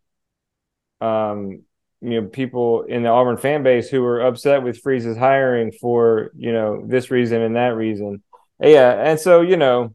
um 1.00 1.62
you 2.00 2.20
know 2.20 2.28
people 2.28 2.82
in 2.82 3.02
the 3.02 3.08
Auburn 3.08 3.36
fan 3.36 3.62
base 3.62 3.88
who 3.88 4.02
were 4.02 4.20
upset 4.20 4.62
with 4.62 4.80
Freeze's 4.80 5.16
hiring 5.16 5.72
for 5.72 6.30
you 6.36 6.52
know 6.52 6.84
this 6.86 7.10
reason 7.10 7.42
and 7.42 7.56
that 7.56 7.74
reason. 7.76 8.22
Yeah, 8.60 8.92
and 8.92 9.18
so 9.18 9.40
you 9.40 9.56
know 9.56 9.94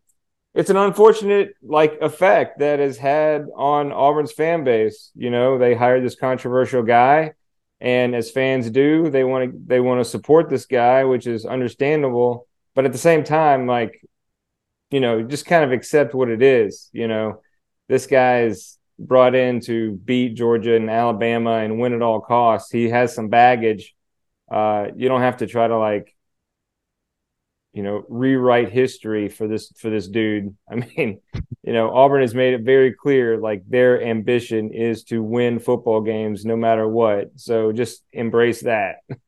it's 0.54 0.70
an 0.70 0.78
unfortunate 0.78 1.56
like 1.64 1.98
effect 2.02 2.60
that 2.60 2.80
has 2.80 2.98
had 2.98 3.48
on 3.56 3.92
Auburn's 3.92 4.32
fan 4.32 4.64
base. 4.64 5.12
You 5.16 5.32
know, 5.32 5.58
they 5.58 5.74
hired 5.74 6.04
this 6.04 6.16
controversial 6.16 6.84
guy, 6.84 7.34
and 7.82 8.16
as 8.16 8.32
fans 8.32 8.70
do, 8.70 9.10
they 9.10 9.24
want 9.24 9.52
to 9.52 9.60
they 9.66 9.80
want 9.80 10.00
to 10.00 10.10
support 10.10 10.50
this 10.50 10.66
guy, 10.66 11.06
which 11.06 11.26
is 11.26 11.46
understandable. 11.46 12.48
But 12.76 12.86
at 12.86 12.92
the 12.92 12.98
same 12.98 13.24
time, 13.24 13.66
like 13.68 14.02
you 14.92 15.00
know, 15.00 15.24
just 15.24 15.48
kind 15.48 15.64
of 15.64 15.72
accept 15.72 16.14
what 16.14 16.30
it 16.30 16.44
is. 16.44 16.90
You 16.94 17.08
know, 17.08 17.42
this 17.90 18.06
guy's 18.06 18.78
brought 19.08 19.36
in 19.36 19.60
to 19.62 19.92
beat 19.92 20.36
Georgia 20.36 20.76
and 20.76 20.90
Alabama 20.90 21.58
and 21.58 21.80
win 21.80 21.94
at 21.94 22.02
all 22.02 22.22
costs. 22.22 22.72
He 22.72 22.90
has 22.90 23.14
some 23.14 23.30
baggage. 23.30 23.96
Uh, 24.52 24.88
you 24.96 25.08
don't 25.10 25.22
have 25.22 25.38
to 25.38 25.48
try 25.48 25.68
to 25.68 25.78
like 25.78 26.16
you 27.74 27.82
know 27.82 28.06
rewrite 28.08 28.72
history 28.72 29.28
for 29.28 29.48
this 29.48 29.72
for 29.78 29.90
this 29.90 30.08
dude 30.08 30.56
i 30.72 30.76
mean 30.76 31.20
you 31.64 31.74
know 31.74 31.94
auburn 31.94 32.22
has 32.22 32.36
made 32.36 32.54
it 32.54 32.62
very 32.62 32.94
clear 32.94 33.38
like 33.38 33.64
their 33.68 34.02
ambition 34.02 34.72
is 34.72 35.04
to 35.04 35.22
win 35.22 35.60
football 35.60 36.02
games 36.02 36.46
no 36.46 36.56
matter 36.56 36.88
what 36.88 37.32
so 37.36 37.72
just 37.72 38.04
embrace 38.14 38.62
that 38.62 38.98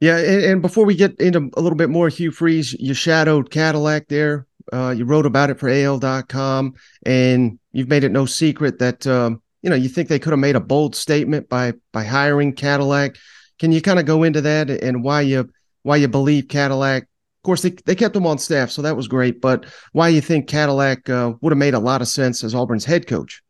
yeah 0.00 0.16
and, 0.16 0.44
and, 0.44 0.62
before 0.62 0.84
we 0.84 0.94
get 0.94 1.20
into 1.20 1.50
a 1.56 1.60
little 1.60 1.76
bit 1.76 1.90
more 1.90 2.08
hugh 2.08 2.30
freeze 2.30 2.72
you 2.80 2.94
shadowed 2.94 3.50
cadillac 3.50 4.08
there 4.08 4.46
uh, 4.72 4.90
you 4.90 5.04
wrote 5.04 5.26
about 5.26 5.50
it 5.50 5.58
for 5.58 5.68
al.com 5.68 6.74
and 7.04 7.58
you've 7.72 7.88
made 7.88 8.04
it 8.04 8.12
no 8.12 8.26
secret 8.26 8.78
that 8.78 9.06
um, 9.06 9.42
you 9.62 9.70
know 9.70 9.76
you 9.76 9.88
think 9.88 10.08
they 10.08 10.18
could 10.18 10.32
have 10.32 10.40
made 10.40 10.56
a 10.56 10.60
bold 10.60 10.94
statement 10.94 11.48
by 11.48 11.72
by 11.92 12.04
hiring 12.04 12.52
cadillac 12.52 13.16
can 13.58 13.72
you 13.72 13.82
kind 13.82 13.98
of 13.98 14.06
go 14.06 14.22
into 14.22 14.40
that 14.40 14.70
and 14.70 15.04
why 15.04 15.20
you 15.20 15.50
why 15.82 15.96
you 15.96 16.08
believe 16.08 16.48
Cadillac 16.48 17.04
of 17.40 17.44
course, 17.44 17.62
they, 17.62 17.70
they 17.70 17.94
kept 17.94 18.14
him 18.14 18.26
on 18.26 18.36
staff, 18.36 18.70
so 18.70 18.82
that 18.82 18.98
was 18.98 19.08
great. 19.08 19.40
But 19.40 19.64
why 19.92 20.08
you 20.08 20.20
think 20.20 20.46
Cadillac 20.46 21.08
uh, 21.08 21.32
would 21.40 21.52
have 21.52 21.58
made 21.58 21.72
a 21.72 21.78
lot 21.78 22.02
of 22.02 22.08
sense 22.08 22.44
as 22.44 22.54
Auburn's 22.54 22.84
head 22.84 23.06
coach? 23.06 23.42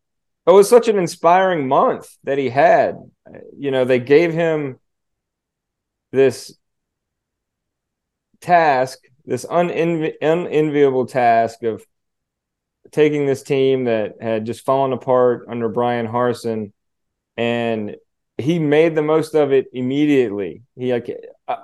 It 0.47 0.51
was 0.51 0.69
such 0.69 0.87
an 0.87 0.97
inspiring 0.97 1.67
month 1.67 2.09
that 2.23 2.37
he 2.37 2.49
had. 2.49 2.95
You 3.57 3.69
know, 3.69 3.83
they 3.83 3.99
gave 3.99 4.31
him 4.31 4.79
this 6.13 6.57
task, 8.39 8.99
this 9.31 9.45
unenvi- 9.45 10.15
unenviable 10.21 11.05
task 11.05 11.63
of 11.63 11.85
taking 12.91 13.25
this 13.25 13.43
team 13.43 13.85
that 13.85 14.15
had 14.21 14.45
just 14.45 14.65
fallen 14.65 14.91
apart 14.91 15.45
under 15.47 15.69
Brian 15.69 16.05
Harsin, 16.05 16.73
and 17.37 17.95
he 18.37 18.59
made 18.59 18.93
the 18.93 19.01
most 19.01 19.33
of 19.33 19.53
it 19.53 19.67
immediately. 19.71 20.63
He 20.75 20.91
like 20.91 21.09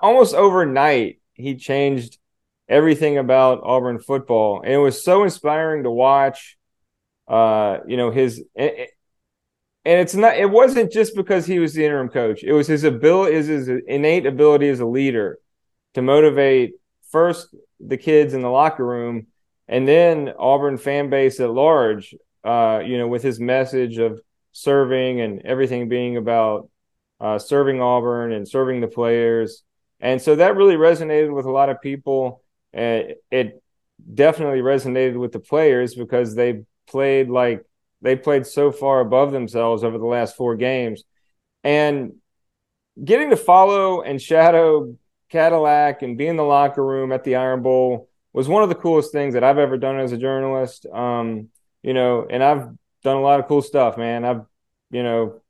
almost 0.02 0.34
overnight 0.34 1.20
he 1.34 1.58
changed 1.58 2.18
everything 2.70 3.18
about 3.18 3.64
Auburn 3.64 4.00
football, 4.00 4.62
and 4.62 4.72
it 4.72 4.78
was 4.78 5.04
so 5.04 5.26
inspiring 5.26 5.84
to 5.84 5.92
watch. 5.92 6.58
Uh, 7.28 7.80
you 7.86 7.98
know 7.98 8.12
his, 8.12 8.42
and 8.56 8.88
it's 9.84 10.16
not. 10.16 10.38
It 10.38 10.50
wasn't 10.50 10.94
just 10.94 11.18
because 11.18 11.46
he 11.46 11.60
was 11.60 11.74
the 11.74 11.84
interim 11.84 12.08
coach. 12.08 12.44
It 12.44 12.54
was 12.54 12.68
his 12.68 12.86
ability, 12.86 13.36
is 13.36 13.48
his 13.48 13.68
innate 13.88 14.26
ability 14.26 14.70
as 14.70 14.80
a 14.80 14.86
leader 14.86 15.40
to 15.96 16.02
motivate 16.02 16.76
first 17.12 17.56
the 17.80 17.98
kids 17.98 18.34
in 18.34 18.42
the 18.42 18.50
locker 18.50 18.86
room, 18.86 19.28
and 19.68 19.88
then 19.88 20.34
Auburn 20.38 20.78
fan 20.78 21.10
base 21.10 21.40
at 21.40 21.50
large. 21.50 22.16
Uh, 22.44 22.82
you 22.86 22.98
know, 22.98 23.08
with 23.08 23.24
his 23.24 23.42
message 23.42 23.98
of 23.98 24.22
serving 24.54 25.20
and 25.20 25.42
everything 25.42 25.90
being 25.90 26.16
about 26.16 26.70
uh, 27.20 27.38
serving 27.38 27.82
Auburn 27.82 28.32
and 28.32 28.48
serving 28.48 28.82
the 28.82 28.88
players. 28.88 29.64
And 30.00 30.22
so 30.22 30.36
that 30.36 30.56
really 30.56 30.76
resonated 30.76 31.34
with 31.34 31.46
a 31.46 31.52
lot 31.52 31.70
of 31.70 31.82
people. 31.82 32.42
And 32.74 33.16
it 33.32 33.62
definitely 34.14 34.62
resonated 34.62 35.20
with 35.20 35.32
the 35.32 35.40
players 35.40 35.96
because 35.96 36.36
they 36.36 36.64
played 36.88 37.30
like 37.30 37.66
they 38.02 38.16
played 38.16 38.46
so 38.46 38.72
far 38.72 39.00
above 39.00 39.32
themselves 39.32 39.84
over 39.84 39.98
the 39.98 40.06
last 40.06 40.36
four 40.36 40.56
games. 40.56 41.04
And 41.64 42.14
getting 43.04 43.32
to 43.32 43.38
follow 43.38 44.02
and 44.02 44.22
shadow 44.22 44.96
Cadillac 45.30 46.02
and 46.02 46.18
be 46.18 46.28
in 46.28 46.38
the 46.38 46.44
locker 46.44 46.86
room 46.86 47.12
at 47.12 47.24
the 47.24 47.36
Iron 47.36 47.62
Bowl 47.62 48.10
was 48.34 48.48
one 48.48 48.64
of 48.64 48.70
the 48.70 48.76
coolest 48.76 49.12
things 49.12 49.34
that 49.34 49.44
I've 49.44 49.58
ever 49.58 49.78
done 49.78 50.00
as 50.00 50.12
a 50.12 50.18
journalist. 50.18 50.86
Um, 50.86 51.50
you 51.82 51.94
know, 51.94 52.28
and 52.30 52.44
I've 52.44 52.70
done 53.04 53.18
a 53.18 53.22
lot 53.22 53.40
of 53.40 53.48
cool 53.48 53.62
stuff, 53.62 53.98
man. 53.98 54.26
I've, 54.26 54.42
you 54.92 55.04
know, 55.04 55.42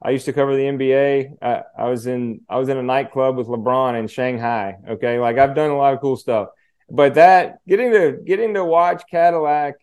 I 0.00 0.10
used 0.10 0.26
to 0.26 0.32
cover 0.32 0.54
the 0.54 0.62
NBA. 0.62 1.42
I, 1.42 1.62
I, 1.76 1.88
was 1.88 2.06
in 2.06 2.42
I 2.48 2.58
was 2.58 2.68
in 2.68 2.76
a 2.76 2.82
nightclub 2.82 3.36
with 3.36 3.48
LeBron 3.48 3.98
in 3.98 4.06
Shanghai. 4.06 4.76
Okay, 4.88 5.18
like 5.18 5.38
I've 5.38 5.54
done 5.54 5.70
a 5.70 5.76
lot 5.76 5.94
of 5.94 6.00
cool 6.00 6.16
stuff. 6.16 6.50
But 6.88 7.14
that 7.14 7.58
getting 7.66 7.90
to 7.92 8.18
getting 8.24 8.54
to 8.54 8.64
watch 8.64 9.02
Cadillac 9.10 9.74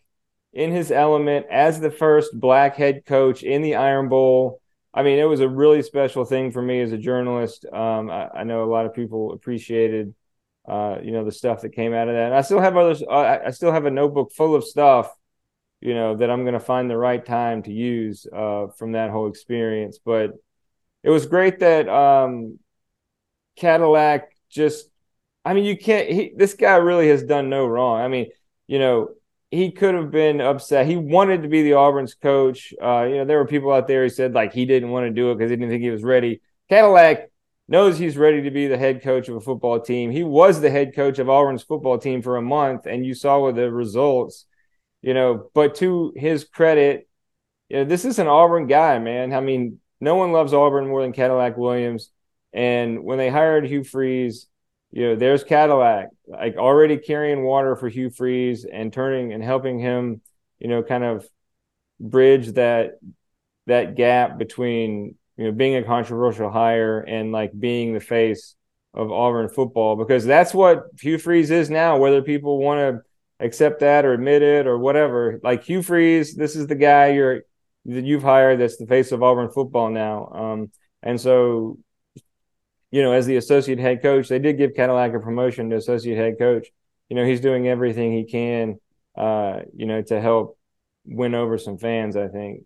in 0.52 0.72
his 0.72 0.90
element 0.90 1.46
as 1.50 1.78
the 1.78 1.90
first 1.90 2.38
black 2.38 2.76
head 2.76 3.04
coach 3.04 3.42
in 3.42 3.62
the 3.62 3.76
Iron 3.76 4.08
Bowl. 4.08 4.60
I 4.96 5.02
mean, 5.02 5.18
it 5.18 5.24
was 5.24 5.40
a 5.40 5.48
really 5.48 5.82
special 5.82 6.24
thing 6.24 6.50
for 6.50 6.62
me 6.62 6.80
as 6.80 6.92
a 6.92 6.98
journalist. 6.98 7.66
Um, 7.72 8.10
I, 8.10 8.28
I, 8.28 8.44
know 8.44 8.64
a 8.64 8.72
lot 8.72 8.86
of 8.86 8.94
people 8.94 9.32
appreciated, 9.32 10.14
uh, 10.66 10.96
you 11.02 11.12
know, 11.12 11.24
the 11.24 11.30
stuff 11.30 11.60
that 11.60 11.70
came 11.70 11.92
out 11.92 12.08
of 12.08 12.14
that. 12.14 12.26
And 12.26 12.34
I 12.34 12.40
still 12.40 12.60
have 12.60 12.76
others. 12.76 13.02
Uh, 13.02 13.38
I 13.46 13.50
still 13.50 13.72
have 13.72 13.84
a 13.84 13.90
notebook 13.90 14.32
full 14.32 14.54
of 14.54 14.64
stuff 14.64 15.14
you 15.80 15.94
know 15.94 16.16
that 16.16 16.30
I'm 16.30 16.42
going 16.42 16.54
to 16.54 16.60
find 16.60 16.90
the 16.90 16.96
right 16.96 17.24
time 17.24 17.62
to 17.64 17.72
use 17.72 18.26
uh, 18.32 18.68
from 18.76 18.92
that 18.92 19.10
whole 19.10 19.28
experience. 19.28 19.98
But 20.04 20.32
it 21.02 21.10
was 21.10 21.26
great 21.26 21.60
that 21.60 21.88
um, 21.88 22.58
Cadillac 23.56 24.30
just. 24.50 24.90
I 25.44 25.54
mean, 25.54 25.64
you 25.64 25.78
can't. 25.78 26.08
He, 26.08 26.32
this 26.34 26.54
guy 26.54 26.76
really 26.76 27.08
has 27.08 27.22
done 27.22 27.48
no 27.48 27.66
wrong. 27.66 28.00
I 28.00 28.08
mean, 28.08 28.30
you 28.66 28.80
know, 28.80 29.10
he 29.50 29.70
could 29.70 29.94
have 29.94 30.10
been 30.10 30.40
upset. 30.40 30.86
He 30.86 30.96
wanted 30.96 31.42
to 31.42 31.48
be 31.48 31.62
the 31.62 31.74
Auburn's 31.74 32.14
coach. 32.14 32.74
Uh, 32.82 33.04
you 33.08 33.16
know, 33.16 33.24
there 33.24 33.38
were 33.38 33.46
people 33.46 33.72
out 33.72 33.86
there 33.86 34.02
who 34.02 34.08
said 34.08 34.34
like 34.34 34.52
he 34.52 34.66
didn't 34.66 34.90
want 34.90 35.06
to 35.06 35.10
do 35.10 35.30
it 35.30 35.36
because 35.36 35.50
he 35.50 35.56
didn't 35.56 35.70
think 35.70 35.82
he 35.82 35.90
was 35.90 36.02
ready. 36.02 36.40
Cadillac 36.68 37.30
knows 37.68 37.98
he's 37.98 38.16
ready 38.16 38.42
to 38.42 38.50
be 38.50 38.66
the 38.66 38.78
head 38.78 39.02
coach 39.02 39.28
of 39.28 39.36
a 39.36 39.40
football 39.40 39.80
team. 39.80 40.10
He 40.10 40.24
was 40.24 40.60
the 40.60 40.70
head 40.70 40.94
coach 40.94 41.18
of 41.18 41.28
Auburn's 41.28 41.62
football 41.62 41.98
team 41.98 42.22
for 42.22 42.36
a 42.36 42.42
month, 42.42 42.86
and 42.86 43.06
you 43.06 43.14
saw 43.14 43.44
with 43.44 43.56
the 43.56 43.70
results 43.70 44.46
you 45.06 45.14
know, 45.14 45.50
but 45.54 45.76
to 45.76 46.12
his 46.16 46.42
credit, 46.42 47.08
you 47.68 47.76
know, 47.76 47.84
this 47.84 48.04
is 48.04 48.18
an 48.18 48.26
Auburn 48.26 48.66
guy, 48.66 48.98
man. 48.98 49.32
I 49.32 49.40
mean, 49.40 49.78
no 50.00 50.16
one 50.16 50.32
loves 50.32 50.52
Auburn 50.52 50.88
more 50.88 51.02
than 51.02 51.12
Cadillac 51.12 51.56
Williams. 51.56 52.10
And 52.52 53.04
when 53.04 53.16
they 53.16 53.28
hired 53.28 53.66
Hugh 53.66 53.84
Freeze, 53.84 54.48
you 54.92 55.08
know, 55.08 55.16
there's 55.16 55.44
Cadillac, 55.44 56.08
like 56.26 56.56
already 56.56 56.96
carrying 56.96 57.42
water 57.42 57.76
for 57.76 57.88
Hugh 57.88 58.10
Freeze 58.10 58.64
and 58.64 58.92
turning 58.92 59.32
and 59.32 59.42
helping 59.42 59.78
him, 59.78 60.20
you 60.58 60.68
know, 60.68 60.82
kind 60.82 61.04
of 61.04 61.26
bridge 61.98 62.48
that 62.52 62.98
that 63.66 63.94
gap 63.94 64.38
between 64.38 65.16
you 65.36 65.44
know 65.44 65.52
being 65.52 65.76
a 65.76 65.82
controversial 65.82 66.50
hire 66.50 67.00
and 67.00 67.32
like 67.32 67.58
being 67.58 67.94
the 67.94 68.00
face 68.00 68.54
of 68.94 69.10
Auburn 69.10 69.48
football 69.48 69.96
because 69.96 70.24
that's 70.24 70.54
what 70.54 70.84
Hugh 71.00 71.18
Freeze 71.18 71.50
is 71.50 71.68
now. 71.68 71.98
Whether 71.98 72.22
people 72.22 72.58
want 72.58 72.78
to 72.78 73.02
accept 73.44 73.80
that 73.80 74.04
or 74.04 74.12
admit 74.12 74.42
it 74.42 74.66
or 74.66 74.78
whatever. 74.78 75.40
Like 75.42 75.64
Hugh 75.64 75.82
Freeze, 75.82 76.34
this 76.34 76.56
is 76.56 76.66
the 76.66 76.74
guy 76.74 77.08
you're 77.08 77.42
that 77.86 78.04
you've 78.04 78.22
hired 78.22 78.58
that's 78.60 78.76
the 78.76 78.86
face 78.86 79.12
of 79.12 79.22
Auburn 79.22 79.50
football 79.50 79.90
now. 79.90 80.28
Um, 80.32 80.70
and 81.02 81.20
so, 81.20 81.78
you 82.90 83.02
know, 83.02 83.12
as 83.12 83.26
the 83.26 83.36
associate 83.36 83.78
head 83.78 84.02
coach, 84.02 84.28
they 84.28 84.38
did 84.38 84.58
give 84.58 84.74
Cadillac 84.74 85.14
a 85.14 85.20
promotion 85.20 85.70
to 85.70 85.76
associate 85.76 86.16
head 86.16 86.38
coach. 86.38 86.68
You 87.08 87.16
know, 87.16 87.24
he's 87.24 87.40
doing 87.40 87.68
everything 87.68 88.12
he 88.12 88.24
can, 88.24 88.78
uh, 89.16 89.60
you 89.74 89.86
know, 89.86 90.02
to 90.02 90.20
help 90.20 90.58
win 91.04 91.34
over 91.34 91.58
some 91.58 91.78
fans. 91.78 92.16
I 92.16 92.28
think. 92.28 92.62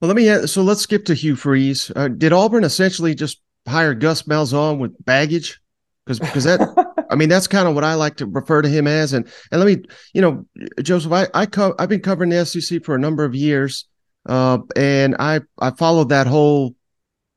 Well, 0.00 0.08
let 0.08 0.16
me. 0.16 0.46
So 0.46 0.62
let's 0.62 0.82
skip 0.82 1.04
to 1.06 1.14
Hugh 1.14 1.36
Freeze. 1.36 1.90
Uh, 1.94 2.08
did 2.08 2.32
Auburn 2.32 2.64
essentially 2.64 3.14
just 3.14 3.40
hire 3.66 3.94
Gus 3.94 4.22
Malzahn 4.22 4.78
with 4.78 4.92
baggage? 5.04 5.60
Because 6.04 6.18
because 6.18 6.44
that 6.44 6.60
I 7.10 7.16
mean, 7.16 7.28
that's 7.28 7.46
kind 7.46 7.68
of 7.68 7.74
what 7.74 7.84
I 7.84 7.94
like 7.94 8.16
to 8.16 8.26
refer 8.26 8.62
to 8.62 8.68
him 8.68 8.86
as. 8.86 9.12
And 9.12 9.26
and 9.50 9.60
let 9.60 9.66
me, 9.66 9.84
you 10.12 10.20
know, 10.20 10.46
Joseph, 10.82 11.12
I 11.12 11.28
I 11.32 11.46
co- 11.46 11.74
I've 11.78 11.88
been 11.88 12.00
covering 12.00 12.30
the 12.30 12.44
SEC 12.44 12.84
for 12.84 12.94
a 12.94 12.98
number 12.98 13.24
of 13.24 13.34
years, 13.34 13.86
uh, 14.26 14.58
and 14.76 15.14
I 15.18 15.40
I 15.58 15.70
followed 15.70 16.08
that 16.08 16.26
whole 16.26 16.74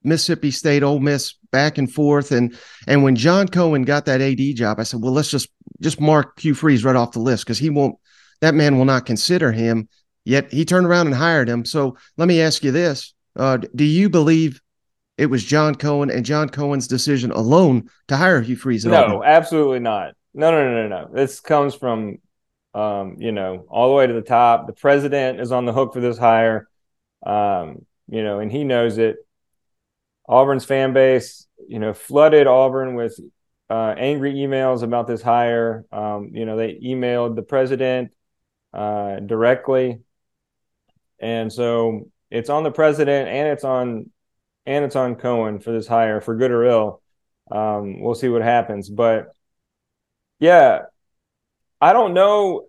Mississippi 0.08 0.52
State 0.52 0.84
Ole 0.84 1.00
Miss 1.00 1.34
back 1.52 1.78
and 1.78 1.92
forth. 1.92 2.32
And 2.32 2.58
and 2.88 3.04
when 3.04 3.16
John 3.16 3.48
Cohen 3.48 3.84
got 3.84 4.06
that 4.06 4.22
AD 4.22 4.56
job, 4.56 4.80
I 4.80 4.84
said, 4.84 5.02
well, 5.02 5.14
let's 5.14 5.30
just 5.30 5.50
just 5.82 6.02
mark 6.02 6.40
Hugh 6.40 6.56
Freeze 6.56 6.84
right 6.84 6.96
off 6.96 7.12
the 7.12 7.20
list 7.20 7.46
because 7.46 7.60
he 7.60 7.70
won't. 7.70 7.96
That 8.42 8.56
man 8.56 8.78
will 8.78 8.86
not 8.86 9.06
consider 9.06 9.52
him. 9.52 9.90
Yet 10.24 10.52
he 10.52 10.66
turned 10.66 10.86
around 10.86 11.08
and 11.08 11.16
hired 11.16 11.50
him. 11.50 11.66
So 11.66 11.98
let 12.18 12.28
me 12.28 12.42
ask 12.42 12.64
you 12.64 12.72
this: 12.72 13.14
uh, 13.36 13.58
Do 13.76 13.84
you 13.84 14.10
believe 14.10 14.62
it 15.18 15.28
was 15.28 15.44
John 15.44 15.76
Cohen 15.76 16.12
and 16.12 16.24
John 16.24 16.50
Cohen's 16.50 16.88
decision 16.88 17.32
alone 17.32 17.90
to 18.08 18.16
hire 18.16 18.42
Hugh 18.42 18.56
Freeze. 18.56 18.86
no, 18.86 18.96
Auburn. 18.96 19.22
absolutely 19.26 19.80
not. 19.80 20.14
No, 20.34 20.52
no, 20.52 20.64
no, 20.64 20.88
no, 20.88 21.02
no. 21.02 21.10
This 21.12 21.40
comes 21.40 21.74
from, 21.74 22.20
um, 22.76 23.16
you 23.18 23.32
know, 23.32 23.66
all 23.70 23.90
the 23.90 23.96
way 23.96 24.06
to 24.06 24.14
the 24.14 24.22
top. 24.22 24.68
The 24.68 24.74
president 24.74 25.40
is 25.40 25.52
on 25.52 25.66
the 25.66 25.74
hook 25.74 25.94
for 25.94 26.00
this 26.00 26.18
hire, 26.18 26.70
um, 27.26 27.86
you 28.08 28.24
know, 28.24 28.40
and 28.40 28.52
he 28.52 28.64
knows 28.64 29.00
it. 29.00 29.18
Auburn's 30.28 30.66
fan 30.66 30.94
base, 30.94 31.48
you 31.68 31.80
know, 31.80 31.94
flooded 31.94 32.48
Auburn 32.48 32.96
with 32.96 33.20
uh, 33.70 33.94
angry 33.98 34.34
emails 34.34 34.84
about 34.84 35.08
this 35.08 35.22
hire. 35.22 35.86
Um, 35.92 36.32
you 36.34 36.46
know, 36.46 36.58
they 36.58 36.80
emailed 36.84 37.36
the 37.36 37.42
president 37.42 38.12
uh, 38.74 39.20
directly, 39.20 40.00
and 41.20 41.52
so 41.52 42.10
it's 42.30 42.50
on 42.50 42.64
the 42.64 42.72
president 42.72 43.30
and 43.30 43.48
it's 43.48 43.64
on 43.64 44.10
and 44.66 44.84
it's 44.84 44.98
on 44.98 45.16
Cohen 45.16 45.60
for 45.60 45.72
this 45.72 45.88
hire, 45.88 46.20
for 46.20 46.36
good 46.36 46.52
or 46.52 46.66
ill. 46.66 47.02
Um, 47.50 48.02
we'll 48.02 48.16
see 48.16 48.28
what 48.28 48.42
happens, 48.42 48.90
but 48.90 49.32
yeah, 50.40 50.82
I 51.80 51.94
don't 51.94 52.14
know. 52.14 52.68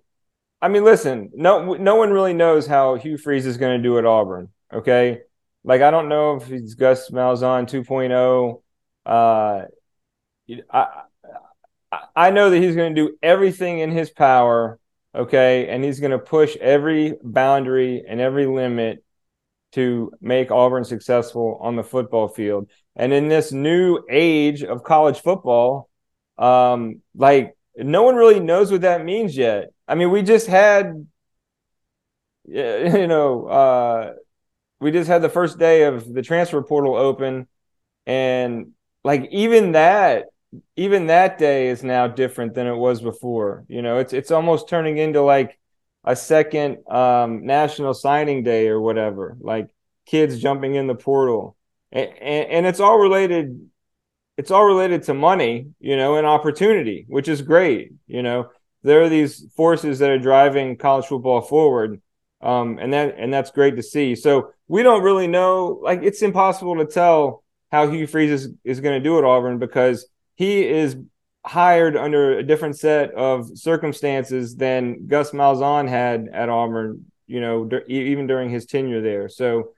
I 0.62 0.68
mean, 0.68 0.84
listen, 0.84 1.30
no, 1.34 1.74
no 1.74 1.96
one 1.96 2.10
really 2.10 2.34
knows 2.34 2.66
how 2.66 2.94
Hugh 2.94 3.18
Freeze 3.18 3.46
is 3.46 3.56
going 3.56 3.76
to 3.76 3.82
do 3.82 3.98
at 3.98 4.06
Auburn. 4.06 4.48
Okay, 4.72 5.22
like 5.64 5.82
I 5.82 5.90
don't 5.90 6.08
know 6.08 6.36
if 6.36 6.46
he's 6.46 6.74
Gus 6.74 7.10
Malzahn 7.10 7.66
2.0. 7.68 8.62
Uh, 9.06 9.66
I 10.70 11.02
I 12.14 12.30
know 12.30 12.50
that 12.50 12.58
he's 12.58 12.76
going 12.76 12.94
to 12.94 13.08
do 13.08 13.16
everything 13.22 13.78
in 13.78 13.90
his 13.90 14.10
power. 14.10 14.78
Okay, 15.14 15.68
and 15.68 15.82
he's 15.82 16.00
going 16.00 16.10
to 16.12 16.18
push 16.18 16.56
every 16.56 17.14
boundary 17.22 18.04
and 18.06 18.20
every 18.20 18.46
limit 18.46 19.02
to 19.72 20.12
make 20.20 20.50
Auburn 20.50 20.84
successful 20.84 21.58
on 21.60 21.76
the 21.76 21.82
football 21.82 22.28
field. 22.28 22.70
And 22.94 23.12
in 23.12 23.28
this 23.28 23.52
new 23.52 24.04
age 24.10 24.62
of 24.62 24.82
college 24.82 25.20
football, 25.20 25.88
um, 26.36 27.00
like 27.14 27.56
no 27.76 28.02
one 28.02 28.16
really 28.16 28.40
knows 28.40 28.70
what 28.70 28.82
that 28.82 29.04
means 29.04 29.36
yet. 29.36 29.70
I 29.86 29.94
mean, 29.94 30.10
we 30.10 30.22
just 30.22 30.46
had, 30.46 31.06
you 32.44 33.06
know, 33.06 33.46
uh, 33.46 34.14
we 34.80 34.90
just 34.90 35.08
had 35.08 35.22
the 35.22 35.28
first 35.28 35.58
day 35.58 35.84
of 35.84 36.12
the 36.12 36.22
transfer 36.22 36.62
portal 36.62 36.96
open, 36.96 37.48
and 38.06 38.72
like 39.04 39.28
even 39.30 39.72
that, 39.72 40.26
even 40.76 41.06
that 41.06 41.38
day 41.38 41.68
is 41.68 41.82
now 41.82 42.06
different 42.06 42.54
than 42.54 42.66
it 42.66 42.76
was 42.76 43.00
before. 43.00 43.64
You 43.68 43.82
know, 43.82 43.98
it's 43.98 44.12
it's 44.12 44.30
almost 44.30 44.68
turning 44.68 44.98
into 44.98 45.22
like 45.22 45.58
a 46.04 46.16
second 46.16 46.78
um, 46.88 47.44
national 47.44 47.94
signing 47.94 48.42
day 48.42 48.68
or 48.68 48.80
whatever. 48.80 49.36
Like 49.40 49.68
kids 50.06 50.40
jumping 50.40 50.74
in 50.74 50.86
the 50.86 50.94
portal, 50.94 51.56
and, 51.92 52.08
and, 52.20 52.50
and 52.50 52.66
it's 52.66 52.80
all 52.80 52.98
related 52.98 53.68
it's 54.38 54.52
all 54.52 54.64
related 54.64 55.02
to 55.02 55.14
money, 55.14 55.66
you 55.80 55.96
know, 55.96 56.14
and 56.14 56.26
opportunity, 56.26 57.04
which 57.08 57.26
is 57.26 57.42
great. 57.42 57.92
You 58.06 58.22
know, 58.22 58.50
there 58.84 59.02
are 59.02 59.08
these 59.08 59.44
forces 59.56 59.98
that 59.98 60.10
are 60.10 60.18
driving 60.18 60.76
college 60.76 61.06
football 61.06 61.40
forward, 61.40 62.00
um, 62.40 62.78
and 62.78 62.92
that 62.92 63.16
and 63.18 63.34
that's 63.34 63.50
great 63.50 63.76
to 63.76 63.82
see. 63.82 64.14
So 64.14 64.52
we 64.68 64.82
don't 64.82 65.02
really 65.02 65.26
know, 65.26 65.80
like, 65.82 66.02
it's 66.02 66.22
impossible 66.22 66.76
to 66.76 66.86
tell 66.86 67.42
how 67.72 67.90
Hugh 67.90 68.06
Freeze 68.06 68.30
is, 68.30 68.52
is 68.64 68.80
going 68.80 69.00
to 69.00 69.04
do 69.04 69.18
at 69.18 69.24
Auburn 69.24 69.58
because 69.58 70.06
he 70.36 70.66
is 70.66 70.96
hired 71.44 71.96
under 71.96 72.38
a 72.38 72.42
different 72.42 72.78
set 72.78 73.12
of 73.12 73.50
circumstances 73.58 74.56
than 74.56 75.06
Gus 75.06 75.32
Malzahn 75.32 75.88
had 75.88 76.28
at 76.32 76.48
Auburn. 76.48 77.06
You 77.26 77.40
know, 77.40 77.64
d- 77.66 77.82
even 77.88 78.26
during 78.26 78.48
his 78.48 78.64
tenure 78.64 79.02
there. 79.02 79.28
So, 79.28 79.72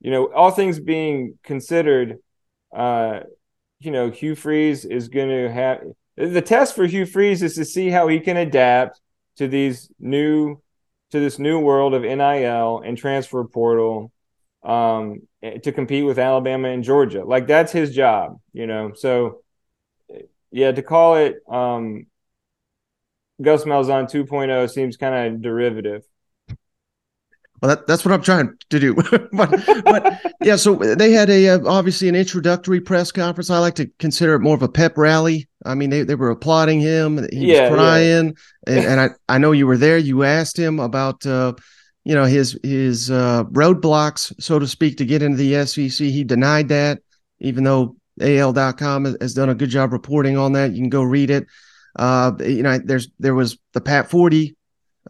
you 0.00 0.12
know, 0.12 0.32
all 0.32 0.50
things 0.50 0.78
being 0.78 1.38
considered. 1.42 2.18
Uh, 2.74 3.20
you 3.80 3.90
know, 3.90 4.10
Hugh 4.10 4.36
Freeze 4.36 4.84
is 4.84 5.08
going 5.08 5.28
to 5.28 5.50
have 5.50 5.82
the 6.16 6.42
test 6.42 6.74
for 6.74 6.86
Hugh 6.86 7.06
Freeze 7.06 7.42
is 7.42 7.54
to 7.56 7.64
see 7.64 7.90
how 7.90 8.08
he 8.08 8.20
can 8.20 8.36
adapt 8.36 9.00
to 9.36 9.48
these 9.48 9.90
new 9.98 10.60
to 11.10 11.20
this 11.20 11.38
new 11.38 11.60
world 11.60 11.94
of 11.94 12.02
NIL 12.02 12.82
and 12.84 12.98
transfer 12.98 13.44
portal 13.44 14.10
um, 14.66 15.22
to 15.62 15.72
compete 15.72 16.04
with 16.04 16.18
Alabama 16.18 16.68
and 16.68 16.82
Georgia. 16.82 17.24
Like 17.24 17.46
that's 17.46 17.72
his 17.72 17.94
job, 17.94 18.40
you 18.52 18.66
know. 18.66 18.92
So 18.94 19.42
yeah, 20.50 20.72
to 20.72 20.82
call 20.82 21.16
it 21.16 21.36
um, 21.48 22.06
Gus 23.40 23.64
Malzahn 23.64 24.10
2.0 24.10 24.70
seems 24.70 24.96
kind 24.96 25.34
of 25.34 25.42
derivative. 25.42 26.02
Well, 27.62 27.74
that, 27.74 27.86
that's 27.86 28.04
what 28.04 28.12
I'm 28.12 28.22
trying 28.22 28.54
to 28.68 28.78
do. 28.78 28.94
but, 29.32 29.50
but 29.84 30.20
yeah, 30.42 30.56
so 30.56 30.74
they 30.74 31.12
had 31.12 31.30
a 31.30 31.48
uh, 31.50 31.58
obviously 31.64 32.08
an 32.08 32.16
introductory 32.16 32.80
press 32.80 33.10
conference. 33.12 33.48
I 33.48 33.58
like 33.60 33.76
to 33.76 33.86
consider 33.98 34.34
it 34.34 34.40
more 34.40 34.54
of 34.54 34.62
a 34.62 34.68
pep 34.68 34.98
rally. 34.98 35.48
I 35.64 35.74
mean, 35.74 35.90
they, 35.90 36.02
they 36.02 36.16
were 36.16 36.30
applauding 36.30 36.80
him. 36.80 37.26
He 37.32 37.54
yeah, 37.54 37.70
was 37.70 37.78
crying, 37.78 38.36
yeah. 38.66 38.74
and, 38.74 38.84
and, 38.86 39.00
I 39.00 39.08
I 39.36 39.38
know 39.38 39.52
you 39.52 39.66
were 39.66 39.78
there. 39.78 39.96
You 39.96 40.22
asked 40.24 40.58
him 40.58 40.78
about 40.80 41.24
uh, 41.24 41.54
you 42.06 42.14
know 42.14 42.24
his 42.24 42.56
his 42.62 43.10
uh, 43.10 43.42
roadblocks, 43.44 44.32
so 44.40 44.60
to 44.60 44.66
speak, 44.68 44.96
to 44.98 45.04
get 45.04 45.22
into 45.22 45.36
the 45.38 45.66
SEC. 45.66 46.06
He 46.06 46.22
denied 46.22 46.68
that, 46.68 47.00
even 47.40 47.64
though 47.64 47.96
AL.com 48.20 49.16
has 49.20 49.34
done 49.34 49.48
a 49.48 49.56
good 49.56 49.70
job 49.70 49.92
reporting 49.92 50.38
on 50.38 50.52
that. 50.52 50.70
You 50.70 50.82
can 50.82 50.88
go 50.88 51.02
read 51.02 51.30
it. 51.30 51.46
Uh, 51.96 52.30
you 52.38 52.62
know, 52.62 52.78
there's 52.78 53.08
there 53.18 53.34
was 53.34 53.58
the 53.72 53.80
Pat 53.80 54.08
Forde 54.08 54.54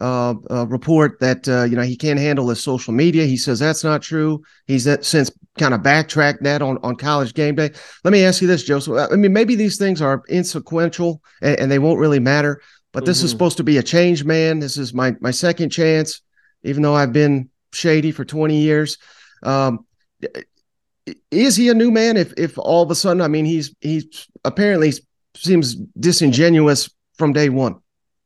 uh, 0.01 0.33
uh, 0.49 0.65
report 0.65 1.19
that 1.19 1.47
uh, 1.47 1.65
you 1.65 1.75
know 1.75 1.83
he 1.83 1.95
can't 1.95 2.17
handle 2.19 2.49
his 2.49 2.63
social 2.63 2.95
media. 2.95 3.25
He 3.25 3.37
says 3.37 3.59
that's 3.59 3.83
not 3.83 4.01
true. 4.01 4.41
He's 4.65 4.87
since 5.05 5.31
kind 5.59 5.75
of 5.75 5.83
backtracked 5.83 6.41
that 6.43 6.63
on 6.63 6.79
on 6.81 6.95
college 6.95 7.35
game 7.35 7.53
day. 7.53 7.69
Let 8.05 8.11
me 8.11 8.23
ask 8.23 8.41
you 8.41 8.47
this, 8.47 8.63
Joseph. 8.63 9.11
I 9.11 9.15
mean, 9.17 9.33
maybe 9.33 9.53
these 9.53 9.77
things 9.77 10.01
are 10.01 10.23
insequential 10.29 11.21
and, 11.43 11.59
and 11.59 11.71
they 11.71 11.79
won't 11.79 11.99
really 11.99 12.19
matter. 12.19 12.59
But 12.91 13.05
this 13.05 13.19
mm-hmm. 13.19 13.25
is 13.25 13.31
supposed 13.31 13.57
to 13.57 13.63
be 13.63 13.77
a 13.77 13.83
change 13.83 14.23
man. 14.23 14.57
This 14.57 14.77
is 14.77 14.95
my 14.95 15.15
my 15.19 15.29
second 15.29 15.69
chance, 15.69 16.21
even 16.63 16.83
though 16.83 16.95
I've 16.95 17.13
been 17.13 17.49
shady 17.73 18.11
for 18.11 18.25
twenty 18.25 18.61
years. 18.61 18.97
Um, 19.43 19.85
is 21.31 21.55
he 21.55 21.69
a 21.69 21.73
new 21.73 21.91
man? 21.91 22.17
If 22.17 22.33
if 22.37 22.57
all 22.57 22.83
of 22.83 22.91
a 22.91 22.95
sudden, 22.95 23.21
I 23.21 23.27
mean, 23.27 23.45
he's 23.45 23.73
he's 23.81 24.27
apparently 24.43 24.93
seems 25.35 25.75
disingenuous 25.75 26.89
from 27.17 27.33
day 27.33 27.49
one 27.49 27.79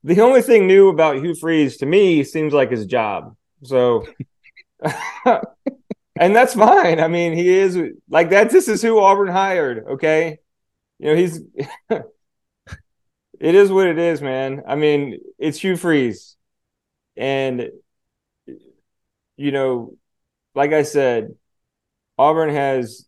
the 0.03 0.21
only 0.21 0.41
thing 0.41 0.67
new 0.67 0.89
about 0.89 1.17
Hugh 1.17 1.35
Freeze 1.35 1.77
to 1.77 1.85
me 1.85 2.23
seems 2.23 2.53
like 2.53 2.71
his 2.71 2.85
job. 2.85 3.35
So, 3.63 4.05
and 5.25 6.35
that's 6.35 6.55
fine. 6.55 6.99
I 6.99 7.07
mean, 7.07 7.33
he 7.33 7.49
is 7.49 7.77
like 8.09 8.31
that. 8.31 8.49
This 8.49 8.67
is 8.67 8.81
who 8.81 8.99
Auburn 8.99 9.27
hired. 9.27 9.85
Okay, 9.91 10.39
you 10.99 11.09
know 11.09 11.15
he's. 11.15 11.41
it 11.89 13.55
is 13.55 13.71
what 13.71 13.87
it 13.87 13.99
is, 13.99 14.21
man. 14.21 14.63
I 14.67 14.75
mean, 14.75 15.19
it's 15.37 15.59
Hugh 15.59 15.77
Freeze, 15.77 16.35
and 17.15 17.69
you 19.41 19.51
know, 19.51 19.97
like 20.55 20.73
I 20.73 20.83
said, 20.83 21.35
Auburn 22.17 22.49
has 22.49 23.07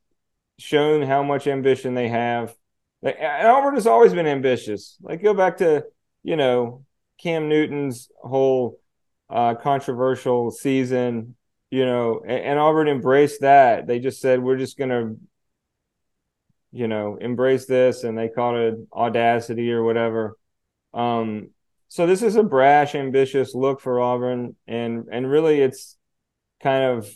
shown 0.58 1.02
how 1.02 1.24
much 1.24 1.48
ambition 1.48 1.93
they 1.93 2.10
have. 2.10 2.56
And 3.02 3.48
Auburn 3.48 3.76
has 3.76 3.88
always 3.88 4.13
been 4.13 4.28
ambitious. 4.28 4.98
Like 5.02 5.22
go 5.22 5.34
back 5.34 5.58
to 5.58 5.86
you 6.24 6.38
know, 6.38 6.86
Cam 7.22 7.50
Newton's 7.50 8.10
whole 8.17 8.80
uh, 9.30 9.56
controversial 9.56 10.52
season, 10.52 11.36
you 11.69 11.86
know, 11.86 12.22
and, 12.26 12.39
and 12.39 12.60
Auburn 12.60 12.88
embraced 12.88 13.41
that. 13.41 13.86
They 13.86 14.00
just 14.00 14.22
said, 14.22 14.41
we're 14.41 14.58
just 14.58 14.78
to, 14.89 15.17
you 16.72 16.88
know, 16.88 17.17
embrace 17.19 17.65
this. 17.65 18.04
And 18.04 18.17
they 18.17 18.30
called 18.30 18.56
it 18.56 18.76
audacity 18.91 19.72
or 19.72 19.84
whatever. 19.84 20.38
Um, 20.93 21.50
so 21.89 22.08
this 22.08 22.24
is 22.24 22.36
a 22.36 22.43
brash, 22.43 22.96
ambitious 22.96 23.54
look 23.54 23.82
for 23.82 24.00
Auburn. 24.00 24.56
And, 24.65 25.06
and 25.12 25.30
really 25.30 25.62
it's 25.62 25.98
kind 26.63 26.84
of, 26.86 27.08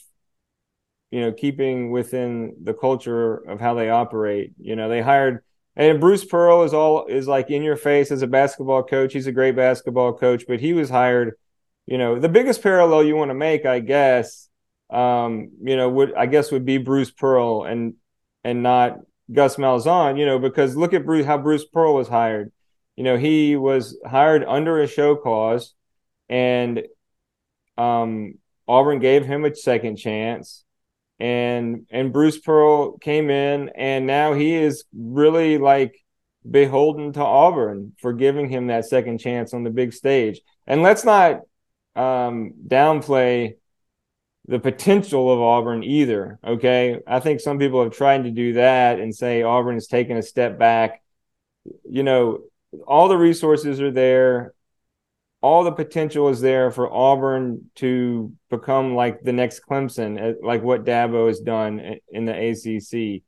you 1.10 1.22
know, 1.22 1.32
keeping 1.32 1.90
within 1.90 2.56
the 2.62 2.74
culture 2.74 3.38
of 3.50 3.60
how 3.60 3.74
they 3.74 3.90
operate. 3.90 4.52
You 4.60 4.76
know, 4.76 4.90
they 4.90 5.02
hired 5.02 5.42
and 5.78 6.02
Bruce 6.02 6.26
Pearl 6.26 6.64
is 6.64 6.74
all 6.74 7.06
is 7.06 7.28
like 7.28 7.52
in 7.52 7.62
your 7.62 7.78
face 7.78 8.10
as 8.12 8.24
a 8.24 8.28
basketball 8.28 8.82
coach. 8.84 9.14
He's 9.14 9.28
a 9.28 9.32
great 9.32 9.56
basketball 9.56 10.12
coach, 10.14 10.46
but 10.48 10.60
he 10.60 10.74
was 10.74 10.90
hired. 10.90 11.36
You 11.86 12.00
know, 12.00 12.20
the 12.20 12.28
biggest 12.28 12.64
parallel 12.64 13.04
you 13.04 13.16
want 13.16 13.30
to 13.30 13.36
make, 13.36 13.66
I 13.66 13.80
guess, 13.80 14.50
um, 14.90 15.52
you 15.62 15.78
know, 15.78 15.88
would 15.88 16.16
I 16.16 16.26
guess 16.26 16.52
would 16.52 16.66
be 16.66 16.80
Bruce 16.80 17.12
Pearl 17.12 17.64
and 17.64 17.94
and 18.44 18.64
not 18.64 18.98
Gus 19.32 19.58
Malzahn. 19.58 20.20
You 20.20 20.26
know, 20.26 20.40
because 20.40 20.76
look 20.76 20.96
at 20.96 21.06
Bruce 21.06 21.28
how 21.28 21.38
Bruce 21.38 21.66
Pearl 21.66 21.94
was 21.94 22.08
hired. 22.08 22.52
You 22.96 23.04
know, 23.04 23.16
he 23.16 23.56
was 23.56 24.00
hired 24.04 24.44
under 24.44 24.82
a 24.82 24.88
show 24.88 25.16
cause, 25.16 25.76
and 26.28 26.88
um, 27.78 28.40
Auburn 28.68 29.00
gave 29.00 29.26
him 29.26 29.46
a 29.46 29.56
second 29.56 29.98
chance 29.98 30.64
and 31.20 31.88
and 31.90 32.14
Bruce 32.14 32.40
Pearl 32.40 32.98
came 33.00 33.30
in 33.30 33.70
and 33.70 34.06
now 34.06 34.34
he 34.34 34.56
is 34.56 34.84
really 34.94 35.58
like 35.58 35.96
beholden 36.50 37.14
to 37.14 37.24
Auburn 37.24 37.94
for 38.00 38.14
giving 38.14 38.50
him 38.50 38.68
that 38.68 38.86
second 38.86 39.18
chance 39.20 39.54
on 39.54 39.64
the 39.64 39.70
big 39.70 39.94
stage. 39.94 40.42
And 40.66 40.84
let's 40.84 41.04
not 41.04 41.42
um, 41.96 42.54
downplay 42.68 43.56
the 44.48 44.60
potential 44.60 45.32
of 45.32 45.42
Auburn 45.42 45.84
either. 45.84 46.40
Okay. 46.46 47.00
I 47.06 47.20
think 47.20 47.42
some 47.42 47.60
people 47.60 47.84
have 47.84 47.92
tried 47.92 48.24
to 48.24 48.32
do 48.32 48.54
that 48.54 49.00
and 49.00 49.14
say 49.14 49.42
Auburn 49.42 49.76
has 49.76 49.88
taken 49.88 50.18
a 50.18 50.22
step 50.22 50.58
back. 50.58 51.02
You 51.90 52.04
know, 52.04 52.42
all 52.86 53.10
the 53.10 53.18
resources 53.18 53.82
are 53.82 53.92
there 53.92 54.54
all 55.42 55.64
the 55.64 55.72
potential 55.72 56.30
is 56.30 56.42
there 56.42 56.72
for 56.72 56.92
Auburn 56.92 57.70
to 57.76 58.34
become 58.50 58.96
like 58.96 59.22
the 59.22 59.34
next 59.34 59.62
Clemson, 59.62 60.20
eh, 60.20 60.34
like 60.42 60.64
what 60.64 60.84
Dabo 60.84 61.28
has 61.28 61.40
done 61.40 62.00
in 62.10 62.26
the 62.26 62.34
ACC. 62.34 63.24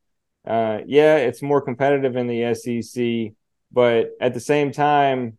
uh, 0.48 0.80
yeah, 0.88 1.18
it's 1.18 1.42
more 1.42 1.62
competitive 1.62 2.16
in 2.16 2.28
the 2.28 2.54
SEC, 2.56 3.34
but 3.72 4.12
at 4.20 4.34
the 4.34 4.40
same 4.40 4.72
time, 4.72 5.38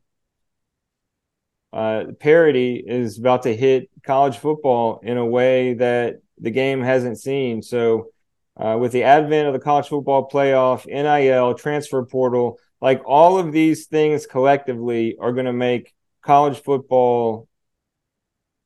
uh, 1.72 2.04
parity 2.18 2.83
is 2.85 3.18
about 3.18 3.42
to 3.42 3.56
hit 3.56 3.88
college 4.04 4.37
football 4.38 5.00
in 5.02 5.16
a 5.16 5.26
way 5.26 5.74
that 5.74 6.16
the 6.38 6.50
game 6.50 6.83
hasn't 6.83 7.18
seen. 7.18 7.62
So, 7.62 8.11
uh, 8.56 8.76
with 8.78 8.92
the 8.92 9.04
advent 9.04 9.48
of 9.48 9.54
the 9.54 9.61
college 9.61 9.88
football 9.88 10.28
playoff, 10.28 10.87
NIL, 10.87 11.54
transfer 11.54 12.04
portal, 12.04 12.59
like 12.80 13.02
all 13.06 13.38
of 13.38 13.52
these 13.52 13.87
things 13.87 14.26
collectively 14.26 15.16
are 15.18 15.33
going 15.33 15.46
to 15.46 15.52
make 15.52 15.94
college 16.22 16.62
football, 16.62 17.48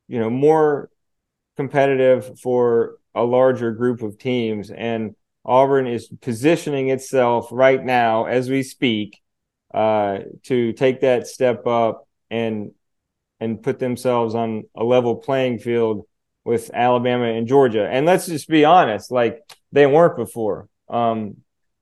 you 0.09 0.19
know, 0.19 0.31
more 0.31 0.91
competitive 1.57 2.39
for 2.41 2.97
a 3.15 3.23
larger 3.23 3.73
group 3.73 4.03
of 4.03 4.19
teams. 4.19 4.71
And 4.71 5.15
Auburn 5.45 5.87
is 5.87 6.09
positioning 6.21 6.91
itself 6.91 7.49
right 7.51 7.83
now 7.83 8.25
as 8.25 8.49
we 8.49 8.63
speak 8.63 9.21
uh, 9.73 10.21
to 10.45 10.73
take 10.73 11.01
that 11.01 11.27
step 11.27 11.67
up 11.67 12.09
and 12.31 12.73
and 13.41 13.63
put 13.63 13.79
themselves 13.79 14.35
on 14.35 14.65
a 14.75 14.85
level 14.85 15.17
playing 15.17 15.59
field 15.59 16.07
with 16.45 16.71
Alabama 16.73 17.27
and 17.27 17.49
Georgia. 17.49 17.87
And 17.87 18.07
let's 18.07 18.27
just 18.27 18.49
be 18.49 18.65
honest, 18.65 19.11
like 19.11 19.43
they 19.73 19.87
weren't 19.87 20.17
before. 20.17 20.69
Um, 20.89 21.39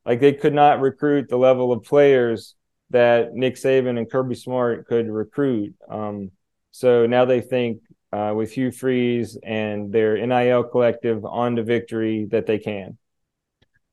like 0.06 0.20
they 0.20 0.32
could 0.32 0.54
not 0.54 0.80
recruit 0.80 1.28
the 1.28 1.36
level 1.36 1.72
of 1.72 1.84
players 1.84 2.54
that 2.92 3.34
Nick 3.34 3.56
Saban 3.56 3.98
and 3.98 4.10
Kirby 4.10 4.34
Smart 4.34 4.86
could 4.86 5.08
recruit. 5.08 5.74
Um, 5.88 6.30
so 6.70 7.06
now 7.06 7.24
they 7.24 7.40
think 7.40 7.82
uh, 8.12 8.32
with 8.34 8.52
Hugh 8.52 8.70
Freeze 8.70 9.38
and 9.42 9.92
their 9.92 10.24
NIL 10.24 10.64
collective 10.64 11.24
on 11.24 11.56
to 11.56 11.62
victory 11.62 12.26
that 12.30 12.46
they 12.46 12.58
can. 12.58 12.96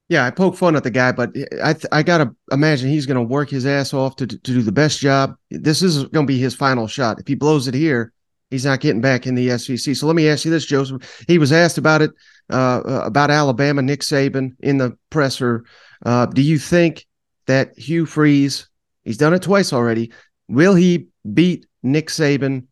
Yeah, 0.09 0.25
I 0.25 0.31
poke 0.31 0.55
fun 0.55 0.75
at 0.75 0.83
the 0.83 0.89
guy, 0.89 1.11
but 1.11 1.29
I 1.63 1.73
th- 1.73 1.85
I 1.91 2.01
gotta 2.01 2.35
imagine 2.51 2.89
he's 2.89 3.05
gonna 3.05 3.21
work 3.21 3.49
his 3.49 3.67
ass 3.67 3.93
off 3.93 4.15
to 4.17 4.27
to 4.27 4.37
do 4.37 4.63
the 4.63 4.71
best 4.71 4.99
job. 4.99 5.35
This 5.51 5.83
is 5.83 6.05
gonna 6.05 6.25
be 6.25 6.39
his 6.39 6.55
final 6.55 6.87
shot. 6.87 7.19
If 7.19 7.27
he 7.27 7.35
blows 7.35 7.67
it 7.67 7.75
here, 7.75 8.11
he's 8.49 8.65
not 8.65 8.79
getting 8.79 9.01
back 9.01 9.27
in 9.27 9.35
the 9.35 9.57
SEC. 9.57 9.95
So 9.95 10.07
let 10.07 10.15
me 10.15 10.27
ask 10.27 10.45
you 10.45 10.51
this, 10.51 10.65
Joseph. 10.65 11.23
He 11.27 11.37
was 11.37 11.51
asked 11.51 11.77
about 11.77 12.01
it 12.01 12.11
uh, 12.51 12.81
uh, 12.83 13.03
about 13.05 13.29
Alabama, 13.29 13.83
Nick 13.83 14.01
Saban 14.01 14.55
in 14.59 14.79
the 14.79 14.97
presser. 15.11 15.65
Uh, 16.03 16.25
do 16.25 16.41
you 16.41 16.57
think 16.57 17.05
that 17.45 17.77
Hugh 17.77 18.05
Freeze, 18.05 18.68
he's 19.09 19.17
done 19.17 19.33
it 19.33 19.41
twice 19.41 19.73
already, 19.73 20.11
will 20.47 20.75
he 20.75 21.07
beat 21.33 21.65
Nick 21.81 22.09
Saban 22.09 22.67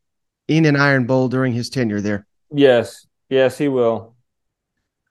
in 0.47 0.65
an 0.65 0.75
Iron 0.75 1.07
Bowl 1.07 1.29
during 1.29 1.51
his 1.51 1.67
tenure 1.71 1.99
there? 1.99 2.27
Yes, 2.51 3.07
yes, 3.27 3.57
he 3.57 3.67
will. 3.69 4.13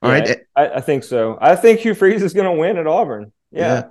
All 0.03 0.12
yeah, 0.12 0.19
right, 0.21 0.39
I, 0.55 0.69
I, 0.75 0.81
think 0.81 1.03
so. 1.03 1.37
I 1.41 1.57
think 1.57 1.81
Hugh 1.81 1.95
Freeze 1.95 2.23
is 2.23 2.33
going 2.33 2.47
to 2.47 2.61
win 2.61 2.77
at 2.77 2.87
Auburn. 2.87 3.33
Yeah. 3.51 3.75
yeah. 3.75 3.85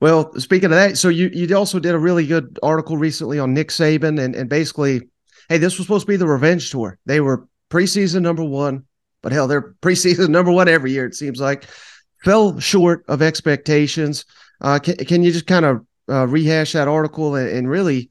Well, 0.00 0.32
speaking 0.40 0.70
of 0.72 0.76
that, 0.76 0.96
so 0.96 1.10
you 1.10 1.28
you 1.30 1.54
also 1.54 1.78
did 1.78 1.94
a 1.94 1.98
really 1.98 2.26
good 2.26 2.58
article 2.62 2.96
recently 2.96 3.38
on 3.38 3.52
Nick 3.52 3.68
Saban 3.68 4.18
and 4.18 4.34
and 4.34 4.48
basically, 4.48 5.10
hey, 5.50 5.58
this 5.58 5.76
was 5.76 5.86
supposed 5.86 6.06
to 6.06 6.10
be 6.10 6.16
the 6.16 6.26
revenge 6.26 6.70
tour. 6.70 6.98
They 7.04 7.20
were 7.20 7.46
preseason 7.68 8.22
number 8.22 8.42
one, 8.42 8.86
but 9.20 9.32
hell, 9.32 9.46
they're 9.46 9.74
preseason 9.82 10.30
number 10.30 10.52
one 10.52 10.68
every 10.68 10.92
year. 10.92 11.04
It 11.04 11.16
seems 11.16 11.38
like 11.38 11.66
fell 12.24 12.58
short 12.60 13.04
of 13.08 13.20
expectations. 13.20 14.24
Uh, 14.58 14.78
can 14.78 14.96
can 14.96 15.22
you 15.22 15.32
just 15.32 15.46
kind 15.46 15.66
of 15.66 15.84
uh, 16.10 16.26
rehash 16.26 16.72
that 16.72 16.88
article 16.88 17.36
and, 17.36 17.48
and 17.48 17.70
really? 17.70 18.10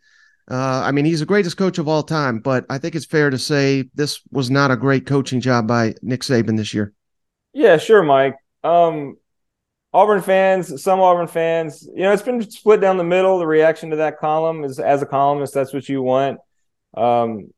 Uh, 0.50 0.82
I 0.84 0.92
mean, 0.92 1.06
he's 1.06 1.20
the 1.20 1.28
greatest 1.28 1.58
coach 1.58 1.78
of 1.78 1.88
all 1.88 2.02
time, 2.02 2.40
but 2.40 2.66
I 2.72 2.80
think 2.80 2.96
it's 2.96 3.06
fair 3.06 3.30
to 3.30 3.38
say 3.38 3.90
this 3.94 4.22
was 4.32 4.50
not 4.50 4.72
a 4.72 4.76
great 4.76 5.06
coaching 5.06 5.42
job 5.42 5.68
by 5.68 5.94
Nick 6.02 6.22
Saban 6.22 6.58
this 6.58 6.74
year. 6.74 6.92
Yeah, 7.54 7.78
sure, 7.78 8.02
Mike. 8.02 8.36
Um, 8.64 9.18
Auburn 9.94 10.22
fans, 10.22 10.82
some 10.82 11.00
Auburn 11.00 11.28
fans, 11.28 11.88
you 11.96 12.04
know, 12.04 12.12
it's 12.12 12.22
been 12.22 12.50
split 12.50 12.82
down 12.82 12.98
the 12.98 13.04
middle. 13.04 13.40
The 13.40 13.48
reaction 13.48 13.92
to 13.92 13.98
that 13.98 14.20
column 14.20 14.64
is, 14.64 14.80
as 14.80 15.02
a 15.02 15.06
columnist, 15.06 15.54
that's 15.54 15.74
what 15.74 15.88
you 15.88 16.02
want. 16.02 16.40
Um, 16.96 17.52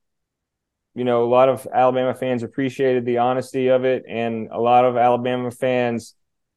you 0.93 1.05
know, 1.05 1.23
a 1.23 1.29
lot 1.29 1.49
of 1.49 1.67
Alabama 1.73 2.13
fans 2.13 2.43
appreciated 2.43 3.05
the 3.05 3.19
honesty 3.19 3.67
of 3.69 3.85
it, 3.85 4.03
and 4.07 4.49
a 4.51 4.59
lot 4.59 4.83
of 4.85 4.97
Alabama 4.97 5.51
fans 5.51 6.13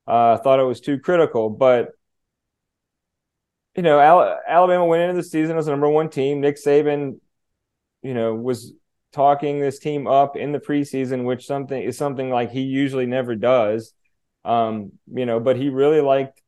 uh, 0.06 0.36
thought 0.38 0.58
it 0.58 0.64
was 0.64 0.80
too 0.80 0.98
critical. 0.98 1.50
But 1.50 1.90
you 3.76 3.82
know, 3.82 3.98
Al- 4.00 4.38
Alabama 4.46 4.84
went 4.84 5.02
into 5.02 5.14
the 5.14 5.28
season 5.28 5.56
as 5.58 5.66
the 5.66 5.72
number 5.72 5.88
one 5.88 6.08
team. 6.08 6.40
Nick 6.40 6.56
Saban, 6.56 7.18
you 8.02 8.14
know, 8.14 8.34
was 8.34 8.72
talking 9.12 9.60
this 9.60 9.78
team 9.78 10.06
up 10.06 10.36
in 10.36 10.52
the 10.52 10.58
preseason, 10.58 11.24
which 11.24 11.46
something 11.46 11.80
is 11.80 11.96
something 11.96 12.30
like 12.30 12.50
he 12.50 12.62
usually 12.62 13.06
never 13.06 13.34
does. 13.34 13.92
Um, 14.44 14.92
you 15.12 15.24
know, 15.24 15.40
but 15.40 15.56
he 15.56 15.70
really 15.70 16.00
liked 16.00 16.42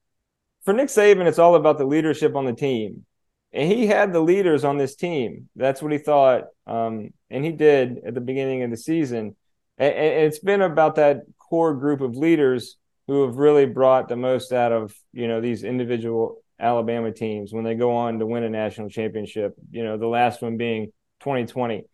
for 0.66 0.74
Nick 0.74 0.88
Saban, 0.88 1.26
it's 1.26 1.38
all 1.38 1.54
about 1.54 1.78
the 1.78 1.86
leadership 1.86 2.34
on 2.34 2.44
the 2.44 2.52
team. 2.52 3.06
And 3.52 3.70
he 3.70 3.86
had 3.86 4.12
the 4.12 4.20
leaders 4.20 4.64
on 4.64 4.76
this 4.76 4.96
team. 4.96 5.48
That's 5.54 5.80
what 5.80 5.92
he 5.92 5.98
thought. 5.98 6.46
Um, 6.66 7.10
and 7.30 7.44
he 7.44 7.52
did 7.52 7.98
at 8.04 8.14
the 8.14 8.20
beginning 8.20 8.64
of 8.64 8.70
the 8.70 8.76
season. 8.76 9.36
And, 9.78 9.94
and 9.94 10.26
it's 10.26 10.40
been 10.40 10.60
about 10.60 10.96
that 10.96 11.22
core 11.38 11.74
group 11.74 12.00
of 12.00 12.16
leaders 12.16 12.76
who 13.06 13.24
have 13.24 13.36
really 13.36 13.64
brought 13.64 14.08
the 14.08 14.16
most 14.16 14.52
out 14.52 14.72
of, 14.72 14.92
you 15.12 15.28
know, 15.28 15.40
these 15.40 15.62
individual 15.62 16.42
Alabama 16.58 17.12
teams 17.12 17.52
when 17.52 17.64
they 17.64 17.74
go 17.74 17.94
on 17.94 18.18
to 18.18 18.26
win 18.26 18.44
a 18.44 18.50
national 18.50 18.88
championship. 18.88 19.54
You 19.70 19.84
know, 19.84 19.96
the 19.98 20.06
last 20.06 20.42
one 20.42 20.56
being 20.56 20.86
2020. 21.20 21.84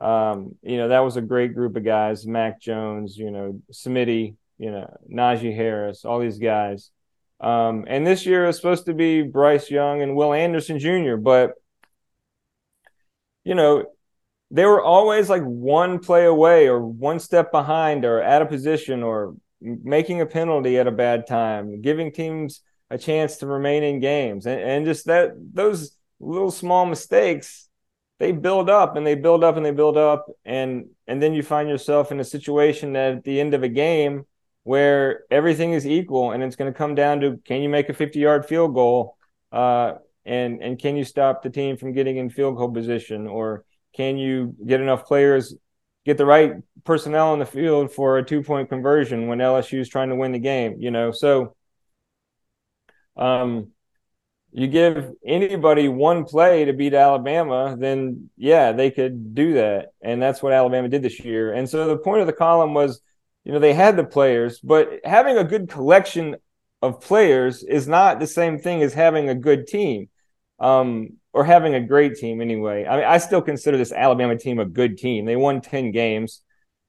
Um, 0.00 0.56
you 0.62 0.78
know, 0.78 0.88
that 0.88 1.00
was 1.00 1.16
a 1.16 1.22
great 1.22 1.54
group 1.54 1.76
of 1.76 1.84
guys. 1.84 2.26
Mac 2.26 2.60
Jones, 2.60 3.16
you 3.16 3.30
know, 3.30 3.60
Smitty, 3.72 4.34
you 4.58 4.70
know, 4.70 4.96
Najee 5.12 5.54
Harris, 5.54 6.04
all 6.04 6.18
these 6.18 6.38
guys. 6.38 6.90
Um, 7.40 7.84
and 7.88 8.06
this 8.06 8.24
year 8.24 8.46
is 8.46 8.56
supposed 8.56 8.86
to 8.86 8.94
be 8.94 9.22
Bryce 9.22 9.70
Young 9.70 10.02
and 10.02 10.14
Will 10.14 10.32
Anderson 10.32 10.78
Jr., 10.78 11.16
but 11.16 11.54
you 13.44 13.54
know, 13.54 13.84
they 14.50 14.66
were 14.66 14.82
always 14.82 15.28
like 15.28 15.42
one 15.42 15.98
play 15.98 16.24
away 16.24 16.68
or 16.68 16.80
one 16.80 17.18
step 17.18 17.50
behind 17.50 18.04
or 18.04 18.22
out 18.22 18.42
of 18.42 18.48
position 18.48 19.02
or 19.02 19.34
making 19.60 20.20
a 20.20 20.26
penalty 20.26 20.78
at 20.78 20.86
a 20.86 20.92
bad 20.92 21.26
time, 21.26 21.80
giving 21.80 22.12
teams 22.12 22.62
a 22.92 22.98
chance 22.98 23.38
to 23.38 23.46
remain 23.46 23.82
in 23.82 24.00
games. 24.00 24.46
And, 24.46 24.60
and 24.60 24.86
just 24.86 25.06
that 25.06 25.32
those 25.54 25.96
little 26.20 26.50
small 26.50 26.84
mistakes, 26.84 27.68
they 28.18 28.32
build 28.32 28.68
up 28.68 28.96
and 28.96 29.06
they 29.06 29.14
build 29.14 29.42
up 29.42 29.56
and 29.56 29.64
they 29.64 29.70
build 29.70 29.96
up. 29.96 30.26
And 30.44 30.90
and 31.06 31.20
then 31.20 31.32
you 31.32 31.42
find 31.42 31.70
yourself 31.70 32.12
in 32.12 32.20
a 32.20 32.24
situation 32.24 32.92
that 32.92 33.16
at 33.16 33.24
the 33.24 33.40
end 33.40 33.54
of 33.54 33.62
a 33.62 33.68
game 33.68 34.26
where 34.64 35.24
everything 35.30 35.72
is 35.72 35.86
equal 35.86 36.32
and 36.32 36.42
it's 36.42 36.54
going 36.54 36.70
to 36.72 36.76
come 36.76 36.94
down 36.94 37.20
to 37.20 37.38
can 37.44 37.62
you 37.62 37.68
make 37.68 37.88
a 37.88 37.94
50 37.94 38.18
yard 38.18 38.46
field 38.46 38.74
goal 38.74 39.16
uh, 39.50 39.94
and 40.24 40.62
and 40.62 40.78
can 40.78 40.94
you 40.96 41.04
stop 41.04 41.42
the 41.42 41.50
team 41.50 41.76
from 41.76 41.92
getting 41.92 42.18
in 42.18 42.30
field 42.30 42.56
goal 42.56 42.70
position 42.70 43.26
or 43.26 43.64
can 43.96 44.16
you 44.16 44.54
get 44.64 44.80
enough 44.80 45.04
players 45.04 45.54
get 46.04 46.16
the 46.16 46.26
right 46.26 46.52
personnel 46.84 47.32
in 47.32 47.40
the 47.40 47.46
field 47.46 47.90
for 47.90 48.18
a 48.18 48.24
two 48.24 48.42
point 48.42 48.68
conversion 48.68 49.26
when 49.26 49.38
LSU 49.38 49.80
is 49.80 49.88
trying 49.88 50.10
to 50.10 50.16
win 50.16 50.30
the 50.30 50.38
game 50.38 50.76
you 50.78 50.92
know 50.92 51.10
so 51.10 51.56
um, 53.16 53.68
you 54.52 54.66
give 54.66 55.12
anybody 55.24 55.88
one 55.88 56.24
play 56.24 56.64
to 56.66 56.72
beat 56.72 56.94
Alabama, 56.94 57.76
then 57.78 58.30
yeah, 58.36 58.72
they 58.72 58.90
could 58.90 59.34
do 59.34 59.54
that. 59.54 59.92
And 60.02 60.20
that's 60.20 60.42
what 60.42 60.52
Alabama 60.52 60.88
did 60.88 61.02
this 61.02 61.20
year. 61.20 61.52
And 61.52 61.68
so 61.68 61.86
the 61.86 61.96
point 61.96 62.20
of 62.20 62.26
the 62.26 62.32
column 62.32 62.74
was, 62.74 63.00
you 63.44 63.52
know, 63.52 63.58
they 63.58 63.72
had 63.72 63.96
the 63.96 64.04
players, 64.04 64.60
but 64.60 65.00
having 65.04 65.38
a 65.38 65.44
good 65.44 65.68
collection 65.68 66.36
of 66.82 67.00
players 67.00 67.62
is 67.62 67.88
not 67.88 68.20
the 68.20 68.26
same 68.26 68.58
thing 68.58 68.82
as 68.82 68.92
having 68.92 69.28
a 69.28 69.34
good 69.34 69.66
team. 69.66 70.08
Um, 70.58 71.16
or 71.32 71.44
having 71.44 71.74
a 71.74 71.80
great 71.80 72.16
team 72.16 72.40
anyway. 72.40 72.84
I 72.86 72.96
mean, 72.96 73.04
I 73.06 73.18
still 73.18 73.42
consider 73.42 73.76
this 73.76 73.92
Alabama 73.92 74.36
team 74.36 74.58
a 74.58 74.66
good 74.66 74.98
team. 74.98 75.24
They 75.24 75.36
won 75.36 75.60
10 75.60 75.90
games. 75.90 76.42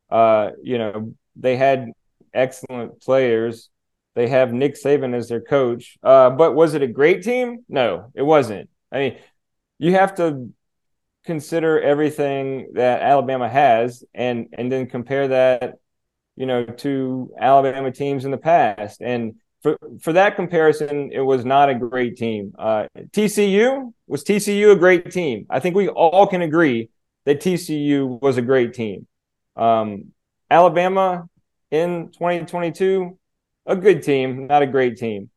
Uh, 0.10 0.52
you 0.62 0.78
know, 0.78 1.14
they 1.36 1.56
had 1.56 1.92
excellent 2.34 3.02
players. 3.02 3.70
They 4.16 4.28
have 4.28 4.54
Nick 4.54 4.76
Saban 4.76 5.16
as 5.16 5.30
their 5.30 5.42
coach. 5.42 5.98
Uh, 6.04 6.30
but 6.30 6.54
was 6.54 6.74
it 6.74 6.84
a 6.84 6.88
great 6.88 7.24
team? 7.24 7.66
No, 7.68 8.12
it 8.14 8.22
wasn't. 8.22 8.70
I 8.92 8.98
mean, 9.00 9.18
you 9.80 9.94
have 9.94 10.16
to 10.16 10.52
consider 11.26 11.82
everything 11.82 12.74
that 12.74 13.02
Alabama 13.02 13.50
has 13.50 14.04
and 14.14 14.48
and 14.54 14.72
then 14.72 14.88
compare 14.88 15.30
that, 15.30 15.76
you 16.36 16.46
know, 16.46 16.66
to 16.66 17.34
Alabama 17.40 17.92
teams 17.92 18.26
in 18.26 18.32
the 18.32 18.38
past. 18.38 19.02
And 19.02 19.36
for 19.62 19.78
for 20.02 20.14
that 20.14 20.36
comparison, 20.36 21.10
it 21.12 21.22
was 21.22 21.46
not 21.46 21.70
a 21.70 21.76
great 21.76 22.18
team. 22.18 22.54
Uh, 22.58 22.88
TCU 23.12 23.94
was 24.08 24.24
TCU 24.24 24.72
a 24.72 24.76
great 24.76 25.12
team. 25.12 25.48
I 25.50 25.60
think 25.60 25.76
we 25.76 25.88
all 25.88 26.28
can 26.28 26.42
agree 26.42 26.90
that 27.26 27.40
TCU 27.40 28.22
was 28.22 28.38
a 28.38 28.42
great 28.42 28.74
team. 28.74 29.08
Um, 29.56 30.12
Alabama 30.52 31.28
in 31.72 32.12
2022 32.12 33.18
a 33.66 33.76
good 33.76 34.04
team, 34.04 34.48
not 34.48 34.62
a 34.62 34.68
great 34.68 34.98
team. 34.98 35.30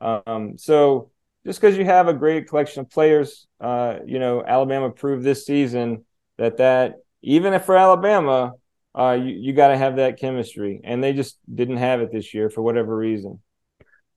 Um, 0.00 0.58
so 0.58 1.10
just 1.46 1.60
because 1.60 1.76
you 1.76 1.84
have 1.84 2.08
a 2.08 2.14
great 2.14 2.48
collection 2.48 2.80
of 2.80 2.90
players, 2.90 3.46
uh, 3.60 3.98
you 4.06 4.18
know, 4.18 4.44
Alabama 4.44 4.90
proved 4.90 5.24
this 5.24 5.46
season 5.46 6.04
that 6.38 6.58
that 6.58 6.96
even 7.22 7.52
if 7.52 7.64
for 7.64 7.76
Alabama, 7.76 8.52
uh, 8.94 9.18
you, 9.20 9.32
you 9.32 9.52
got 9.52 9.68
to 9.68 9.76
have 9.76 9.96
that 9.96 10.18
chemistry, 10.18 10.80
and 10.84 11.02
they 11.02 11.12
just 11.12 11.38
didn't 11.52 11.78
have 11.78 12.00
it 12.00 12.12
this 12.12 12.34
year 12.34 12.50
for 12.50 12.62
whatever 12.62 12.96
reason. 12.96 13.40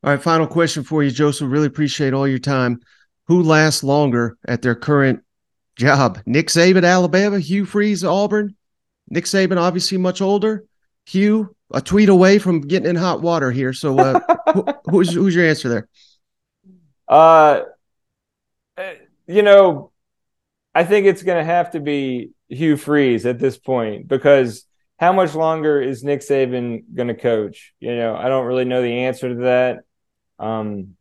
All 0.03 0.12
right, 0.12 0.21
final 0.21 0.47
question 0.47 0.84
for 0.84 1.03
you, 1.03 1.12
Joseph. 1.12 1.49
Really 1.49 1.67
appreciate 1.67 2.13
all 2.13 2.27
your 2.27 2.39
time. 2.39 2.81
Who 3.27 3.41
lasts 3.41 3.84
longer 3.84 4.38
at 4.47 4.62
their 4.62 4.75
current 4.75 5.23
job? 5.75 6.19
Nick 6.25 6.47
Saban, 6.47 6.88
Alabama, 6.88 7.39
Hugh 7.39 7.65
Freeze, 7.65 8.03
Auburn. 8.03 8.55
Nick 9.10 9.25
Saban, 9.25 9.58
obviously 9.58 9.97
much 9.97 10.21
older. 10.21 10.65
Hugh, 11.05 11.54
a 11.73 11.82
tweet 11.82 12.10
away 12.10 12.39
from 12.39 12.62
getting 12.62 12.89
in 12.89 12.95
hot 12.95 13.21
water 13.21 13.51
here. 13.51 13.73
So, 13.73 13.97
uh, 13.97 14.19
who, 14.54 14.65
who's 14.86 15.13
who's 15.13 15.36
your 15.36 15.45
answer 15.45 15.69
there? 15.69 15.89
Uh, 17.08 17.62
you 19.28 19.41
know, 19.41 19.91
I 20.73 20.84
think 20.84 21.06
it's 21.08 21.23
going 21.23 21.38
to 21.38 21.51
have 21.51 21.71
to 21.71 21.80
be 21.80 22.32
Hugh 22.49 22.78
Freeze 22.78 23.25
at 23.25 23.39
this 23.39 23.58
point 23.58 24.08
because 24.08 24.65
how 24.97 25.13
much 25.13 25.36
longer 25.36 25.82
is 25.82 26.04
Nick 26.04 26.21
Saban 26.21 26.84
going 26.93 27.08
to 27.10 27.15
coach? 27.15 27.73
You 27.80 27.95
know, 27.95 28.15
I 28.15 28.28
don't 28.28 28.45
really 28.45 28.65
know 28.65 28.82
the 28.82 28.99
answer 29.06 29.30
to 29.30 29.41
that. 29.41 29.80
Um, 30.39 30.95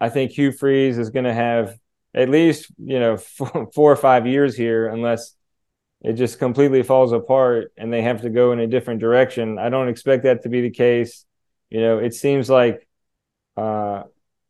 I 0.00 0.08
think 0.08 0.32
Hugh 0.32 0.52
Freeze 0.52 0.98
is 0.98 1.10
going 1.10 1.24
to 1.24 1.34
have 1.34 1.78
at 2.14 2.30
least 2.30 2.70
you 2.78 2.98
know 2.98 3.16
four, 3.16 3.70
four 3.74 3.92
or 3.92 3.96
five 3.96 4.26
years 4.26 4.56
here, 4.56 4.86
unless 4.86 5.34
it 6.02 6.12
just 6.14 6.38
completely 6.38 6.82
falls 6.82 7.12
apart 7.12 7.72
and 7.76 7.92
they 7.92 8.02
have 8.02 8.22
to 8.22 8.30
go 8.30 8.52
in 8.52 8.60
a 8.60 8.66
different 8.66 9.00
direction. 9.00 9.58
I 9.58 9.68
don't 9.68 9.88
expect 9.88 10.24
that 10.24 10.42
to 10.42 10.48
be 10.48 10.60
the 10.60 10.70
case. 10.70 11.24
You 11.70 11.80
know, 11.80 11.98
it 11.98 12.14
seems 12.14 12.48
like, 12.48 12.88
uh, 13.56 14.04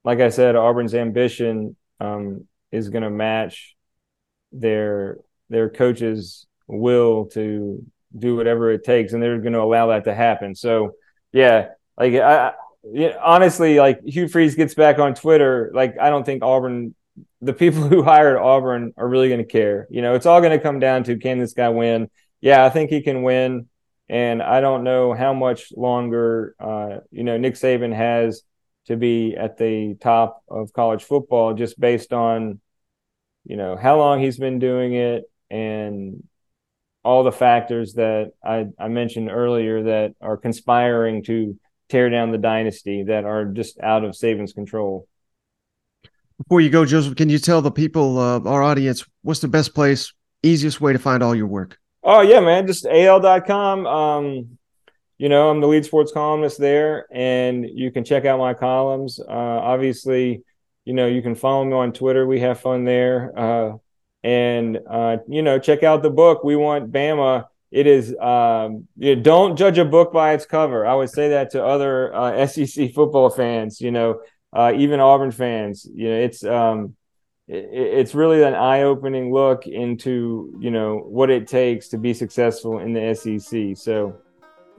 like 0.05 0.21
I 0.21 0.29
said, 0.29 0.57
Auburn's 0.57 0.95
ambition 0.95 1.77
um, 2.01 2.47
is 2.71 2.91
going 2.91 3.03
to 3.03 3.11
match 3.11 3.75
their 4.53 5.19
their 5.51 5.71
coaches' 5.71 6.47
will 6.67 7.27
to 7.27 7.85
do 8.17 8.37
whatever 8.37 8.71
it 8.71 8.85
takes, 8.85 9.13
and 9.13 9.23
they're 9.23 9.39
going 9.39 9.55
to 9.55 9.63
allow 9.63 9.89
that 9.89 10.05
to 10.05 10.15
happen. 10.15 10.55
So, 10.55 10.93
yeah, 11.33 11.69
like 11.97 12.15
I, 12.15 12.53
yeah, 12.93 13.17
honestly, 13.23 13.79
like 13.79 14.01
Hugh 14.05 14.29
Freeze 14.29 14.55
gets 14.55 14.75
back 14.75 14.99
on 14.99 15.15
Twitter, 15.15 15.71
like 15.75 15.99
I 15.99 16.11
don't 16.11 16.25
think 16.25 16.43
Auburn, 16.43 16.95
the 17.41 17.53
people 17.53 17.83
who 17.89 18.03
hired 18.03 18.37
Auburn 18.37 18.93
are 18.97 19.09
really 19.09 19.29
going 19.29 19.41
to 19.41 19.47
care. 19.47 19.87
You 19.91 20.03
know, 20.03 20.15
it's 20.15 20.27
all 20.27 20.41
going 20.41 20.57
to 20.57 20.63
come 20.63 20.79
down 20.79 21.05
to 21.05 21.17
can 21.19 21.39
this 21.39 21.55
guy 21.55 21.69
win? 21.69 22.11
Yeah, 22.41 22.65
I 22.65 22.71
think 22.71 22.91
he 22.91 23.01
can 23.01 23.23
win, 23.23 23.69
and 24.09 24.43
I 24.43 24.61
don't 24.61 24.85
know 24.85 25.13
how 25.13 25.35
much 25.35 25.73
longer, 25.77 26.55
uh, 26.61 26.99
you 27.11 27.25
know, 27.25 27.37
Nick 27.37 27.55
Saban 27.55 27.95
has 27.95 28.43
to 28.87 28.97
be 28.97 29.37
at 29.37 29.59
the 29.59 29.97
top 30.01 30.43
of 30.49 30.73
college 30.73 31.05
football 31.05 31.55
just 31.55 31.79
based 31.79 32.13
on, 32.13 32.61
you 33.45 33.57
know, 33.57 33.77
how 33.77 33.99
long 33.99 34.21
he's 34.21 34.39
been 34.39 34.59
doing 34.59 34.95
it 34.95 35.25
and 35.51 36.23
all 37.05 37.25
the 37.25 37.33
factors 37.33 37.95
that 37.95 38.33
I, 38.45 38.67
I 38.79 38.89
mentioned 38.89 39.31
earlier 39.31 39.85
that 39.85 40.15
are 40.21 40.37
conspiring 40.37 41.23
to 41.25 41.59
tear 41.89 42.11
down 42.11 42.33
the 42.33 42.39
dynasty 42.39 43.05
that 43.05 43.25
are 43.25 43.47
just 43.47 43.81
out 43.81 44.05
of 44.05 44.13
Saban's 44.13 44.53
control. 44.53 45.08
Before 46.39 46.61
you 46.61 46.71
go, 46.71 46.85
Joseph, 46.85 47.17
can 47.17 47.29
you 47.29 47.39
tell 47.39 47.61
the 47.61 47.71
people, 47.71 48.19
uh, 48.19 48.41
our 48.41 48.63
audience, 48.63 49.05
what's 49.23 49.41
the 49.41 49.49
best 49.49 49.75
place, 49.75 50.13
easiest 50.43 50.81
way 50.81 50.93
to 50.93 50.99
find 50.99 51.23
all 51.23 51.35
your 51.35 51.49
work? 51.49 51.79
Oh, 52.03 52.21
yeah, 52.21 52.41
man. 52.41 52.67
Just 52.67 52.87
al.com. 52.87 53.87
Um, 53.87 54.59
you 55.19 55.29
know, 55.29 55.51
I'm 55.51 55.61
the 55.61 55.67
lead 55.67 55.85
sports 55.85 56.13
columnist 56.13 56.59
there, 56.59 57.07
and 57.13 57.69
you 57.69 57.91
can 57.91 58.05
check 58.05 58.25
out 58.25 58.39
my 58.39 58.55
columns. 58.55 59.19
Uh, 59.19 59.33
obviously, 59.33 60.45
you 60.85 60.95
know, 60.95 61.07
you 61.07 61.23
can 61.23 61.35
follow 61.35 61.65
me 61.65 61.73
on 61.73 61.93
Twitter. 61.93 62.25
We 62.25 62.41
have 62.41 62.61
fun 62.61 62.85
there. 62.85 63.33
Uh, 63.37 63.73
and, 64.23 64.79
uh, 64.89 65.19
you 65.27 65.43
know, 65.43 65.59
check 65.59 65.83
out 65.83 66.03
the 66.03 66.11
book. 66.11 66.45
We 66.45 66.55
want 66.55 66.93
Bama 66.93 67.47
it 67.71 67.87
is 67.87 68.17
um, 68.19 68.89
you 68.97 69.17
know, 69.17 69.23
don't 69.23 69.57
judge 69.57 69.79
a 69.79 69.85
book 69.85 70.13
by 70.13 70.33
its 70.33 70.47
cover. 70.47 70.87
I 70.87 70.95
would 70.95 71.11
say 71.11 71.31
that 71.31 71.51
to 71.51 71.65
other 71.65 72.15
uh, 72.15 72.47
SEC 72.47 72.93
football 72.95 73.31
fans, 73.31 73.81
you 73.81 73.91
know, 73.91 74.21
uh, 74.53 74.73
even 74.77 75.01
Auburn 75.01 75.31
fans. 75.31 75.87
You 75.93 76.09
know, 76.09 76.17
it's 76.17 76.45
um, 76.45 76.97
it, 77.47 77.69
it's 77.73 78.15
really 78.15 78.43
an 78.43 78.55
eye-opening 78.55 79.33
look 79.33 79.67
into 79.67 80.55
you 80.59 80.71
know 80.71 80.99
what 80.99 81.31
it 81.31 81.47
takes 81.47 81.89
to 81.89 81.99
be 81.99 82.15
successful 82.15 82.79
in 82.79 82.93
the 82.93 83.15
SEC. 83.15 83.77
So, 83.77 84.17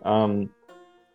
um, 0.04 0.50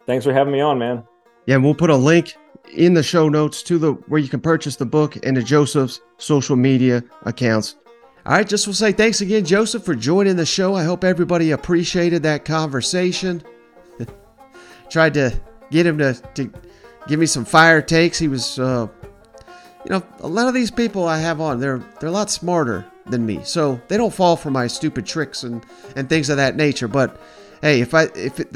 thanks 0.07 0.25
for 0.25 0.33
having 0.33 0.53
me 0.53 0.61
on, 0.61 0.79
man. 0.79 1.05
Yeah, 1.47 1.57
we'll 1.57 1.75
put 1.75 1.90
a 1.90 1.97
link 1.97 2.37
in 2.73 2.95
the 2.95 3.03
show 3.03 3.29
notes 3.29 3.62
to 3.64 3.79
the 3.79 3.93
where 4.09 4.21
you 4.21 4.29
can 4.29 4.40
purchase 4.40 4.77
the 4.77 4.87
book 4.87 5.17
and 5.25 5.37
to 5.37 5.43
Joseph's 5.43 6.01
social 6.19 6.57
media 6.57 7.03
accounts. 7.25 7.77
All 8.27 8.33
right, 8.33 8.49
just 8.49 8.67
will 8.67 8.75
say 8.75 8.93
thanks 8.93 9.21
again, 9.21 9.45
Joseph, 9.45 9.85
for 9.85 9.95
joining 9.95 10.37
the 10.37 10.47
show. 10.47 10.75
I 10.75 10.85
hope 10.85 11.05
everybody 11.05 11.51
appreciated 11.51 12.23
that 12.23 12.47
conversation. 12.47 13.43
Tried 14.90 15.12
to 15.14 15.38
get 15.71 15.85
him 15.85 15.99
to, 15.99 16.14
to 16.35 16.51
give 17.09 17.21
me 17.21 17.27
some 17.27 17.45
fire 17.45 17.83
takes. 17.83 18.19
He 18.19 18.29
was, 18.29 18.59
uh, 18.59 18.88
you 19.85 19.90
know, 19.90 20.03
a 20.21 20.29
lot 20.29 20.49
of 20.49 20.55
these 20.55 20.71
people 20.71 21.07
I 21.07 21.19
have 21.19 21.40
on, 21.40 21.61
they're 21.61 21.83
they're 22.01 22.09
a 22.09 22.12
lot 22.12 22.31
smarter 22.31 22.87
than 23.07 23.27
me, 23.27 23.40
so 23.45 23.81
they 23.88 23.97
don't 23.97 24.14
fall 24.14 24.37
for 24.37 24.51
my 24.51 24.67
stupid 24.67 25.07
tricks 25.07 25.43
and 25.43 25.64
and 25.97 26.09
things 26.09 26.31
of 26.31 26.37
that 26.38 26.57
nature. 26.57 26.88
But 26.88 27.21
hey, 27.61 27.81
if 27.81 27.95
I 27.95 28.05
if 28.14 28.40
it, 28.40 28.49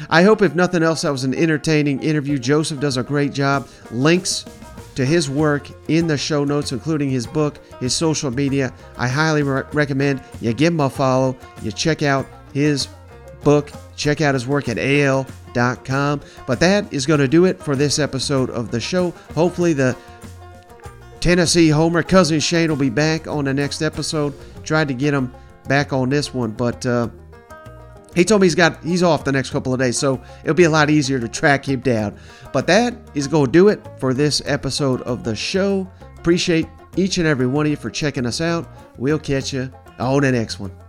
I 0.10 0.22
hope 0.22 0.42
if 0.42 0.54
nothing 0.54 0.82
else, 0.82 1.02
that 1.02 1.12
was 1.12 1.24
an 1.24 1.34
entertaining 1.34 2.02
interview. 2.02 2.38
Joseph 2.38 2.80
does 2.80 2.96
a 2.96 3.02
great 3.02 3.32
job. 3.32 3.68
Links 3.90 4.44
to 4.94 5.04
his 5.04 5.28
work 5.28 5.68
in 5.88 6.06
the 6.06 6.16
show 6.16 6.44
notes, 6.44 6.72
including 6.72 7.10
his 7.10 7.26
book, 7.26 7.58
his 7.80 7.94
social 7.94 8.30
media. 8.30 8.72
I 8.96 9.08
highly 9.08 9.42
re- 9.42 9.64
recommend 9.72 10.22
you 10.40 10.52
give 10.52 10.72
him 10.72 10.80
a 10.80 10.90
follow, 10.90 11.36
you 11.62 11.72
check 11.72 12.02
out 12.02 12.26
his 12.52 12.88
book, 13.42 13.70
check 13.96 14.20
out 14.20 14.34
his 14.34 14.46
work 14.46 14.68
at 14.68 14.78
al.com. 15.56 16.20
But 16.46 16.60
that 16.60 16.92
is 16.92 17.06
going 17.06 17.20
to 17.20 17.28
do 17.28 17.44
it 17.44 17.60
for 17.62 17.76
this 17.76 17.98
episode 17.98 18.50
of 18.50 18.70
the 18.70 18.80
show. 18.80 19.10
Hopefully, 19.34 19.72
the 19.72 19.96
Tennessee 21.20 21.68
Homer 21.68 22.02
cousin 22.02 22.40
Shane 22.40 22.68
will 22.68 22.76
be 22.76 22.90
back 22.90 23.26
on 23.26 23.44
the 23.44 23.54
next 23.54 23.82
episode. 23.82 24.34
Tried 24.62 24.88
to 24.88 24.94
get 24.94 25.14
him 25.14 25.32
back 25.68 25.92
on 25.92 26.10
this 26.10 26.34
one, 26.34 26.50
but 26.50 26.84
uh, 26.84 27.08
he 28.14 28.24
told 28.24 28.40
me 28.40 28.46
he's 28.46 28.54
got 28.54 28.82
he's 28.84 29.02
off 29.02 29.24
the 29.24 29.32
next 29.32 29.50
couple 29.50 29.72
of 29.72 29.80
days, 29.80 29.98
so 29.98 30.22
it'll 30.42 30.54
be 30.54 30.64
a 30.64 30.70
lot 30.70 30.90
easier 30.90 31.18
to 31.18 31.28
track 31.28 31.66
him 31.66 31.80
down. 31.80 32.18
But 32.52 32.66
that 32.68 32.94
is 33.14 33.26
going 33.26 33.46
to 33.46 33.52
do 33.52 33.68
it 33.68 33.80
for 33.98 34.14
this 34.14 34.42
episode 34.44 35.02
of 35.02 35.24
the 35.24 35.34
show. 35.34 35.90
Appreciate 36.18 36.66
each 36.96 37.18
and 37.18 37.26
every 37.26 37.46
one 37.46 37.66
of 37.66 37.70
you 37.70 37.76
for 37.76 37.90
checking 37.90 38.26
us 38.26 38.40
out. 38.40 38.68
We'll 38.98 39.18
catch 39.18 39.52
you 39.52 39.72
on 39.98 40.22
the 40.22 40.32
next 40.32 40.60
one. 40.60 40.83